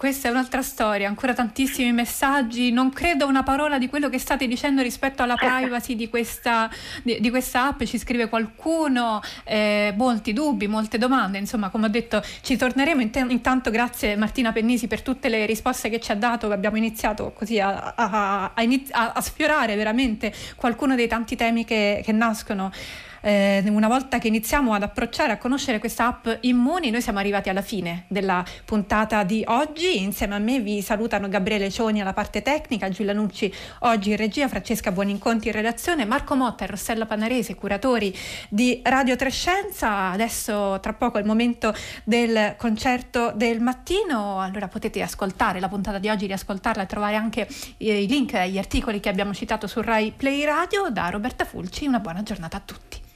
Questa 0.00 0.28
è 0.28 0.30
un'altra 0.30 0.62
storia, 0.62 1.08
ancora 1.08 1.34
tantissimi 1.34 1.92
messaggi, 1.92 2.72
non 2.72 2.88
credo 2.88 3.26
una 3.26 3.42
parola 3.42 3.76
di 3.76 3.90
quello 3.90 4.08
che 4.08 4.18
state 4.18 4.46
dicendo 4.46 4.80
rispetto 4.80 5.22
alla 5.22 5.34
privacy 5.36 5.94
di 5.94 6.08
questa, 6.08 6.70
di, 7.02 7.20
di 7.20 7.28
questa 7.28 7.66
app, 7.66 7.82
ci 7.82 7.98
scrive 7.98 8.30
qualcuno, 8.30 9.20
eh, 9.44 9.92
molti 9.94 10.32
dubbi, 10.32 10.68
molte 10.68 10.96
domande, 10.96 11.36
insomma 11.36 11.68
come 11.68 11.84
ho 11.84 11.90
detto 11.90 12.22
ci 12.40 12.56
torneremo, 12.56 13.02
intanto 13.02 13.70
grazie 13.70 14.16
Martina 14.16 14.52
Pennisi 14.52 14.86
per 14.86 15.02
tutte 15.02 15.28
le 15.28 15.44
risposte 15.44 15.90
che 15.90 16.00
ci 16.00 16.12
ha 16.12 16.16
dato, 16.16 16.50
abbiamo 16.50 16.78
iniziato 16.78 17.32
così 17.32 17.60
a, 17.60 17.92
a, 17.94 18.52
a, 18.54 19.12
a 19.12 19.20
sfiorare 19.20 19.76
veramente 19.76 20.32
qualcuno 20.56 20.94
dei 20.94 21.08
tanti 21.08 21.36
temi 21.36 21.66
che, 21.66 22.00
che 22.02 22.12
nascono 22.12 22.72
eh, 23.20 23.62
una 23.66 23.88
volta 23.88 24.18
che 24.18 24.28
iniziamo 24.28 24.72
ad 24.72 24.82
approcciare, 24.82 25.32
a 25.32 25.38
conoscere 25.38 25.78
questa 25.78 26.06
app 26.06 26.28
Immuni, 26.40 26.90
noi 26.90 27.02
siamo 27.02 27.18
arrivati 27.18 27.48
alla 27.48 27.62
fine 27.62 28.04
della 28.08 28.44
puntata 28.64 29.22
di 29.24 29.44
oggi. 29.46 30.02
Insieme 30.02 30.34
a 30.34 30.38
me 30.38 30.60
vi 30.60 30.80
salutano 30.82 31.28
Gabriele 31.28 31.70
Cioni 31.70 32.00
alla 32.00 32.12
parte 32.12 32.42
tecnica, 32.42 32.88
Giulia 32.88 33.12
Nucci 33.12 33.52
oggi 33.80 34.10
in 34.10 34.16
regia, 34.16 34.48
Francesca 34.48 34.92
Buoninconti 34.92 35.48
in 35.48 35.54
redazione, 35.54 36.04
Marco 36.04 36.34
Motta 36.34 36.64
e 36.64 36.66
Rossella 36.68 37.06
Panarese, 37.06 37.54
curatori 37.54 38.16
di 38.48 38.80
Radio 38.84 39.16
Trescenza. 39.16 40.10
Adesso 40.10 40.78
tra 40.80 40.92
poco 40.94 41.18
è 41.18 41.20
il 41.20 41.26
momento 41.26 41.74
del 42.04 42.54
concerto 42.56 43.32
del 43.34 43.60
mattino, 43.60 44.40
allora 44.40 44.68
potete 44.68 45.02
ascoltare 45.02 45.60
la 45.60 45.68
puntata 45.68 45.98
di 45.98 46.08
oggi, 46.08 46.26
riascoltarla 46.26 46.82
e 46.82 46.86
trovare 46.86 47.16
anche 47.16 47.48
i 47.78 48.06
link 48.06 48.34
agli 48.34 48.58
articoli 48.58 49.00
che 49.00 49.08
abbiamo 49.08 49.34
citato 49.34 49.66
su 49.66 49.80
Rai 49.80 50.12
Play 50.16 50.44
Radio. 50.44 50.88
Da 50.90 51.08
Roberta 51.10 51.44
Fulci, 51.44 51.86
una 51.86 51.98
buona 52.00 52.22
giornata 52.22 52.56
a 52.56 52.62
tutti. 52.64 53.09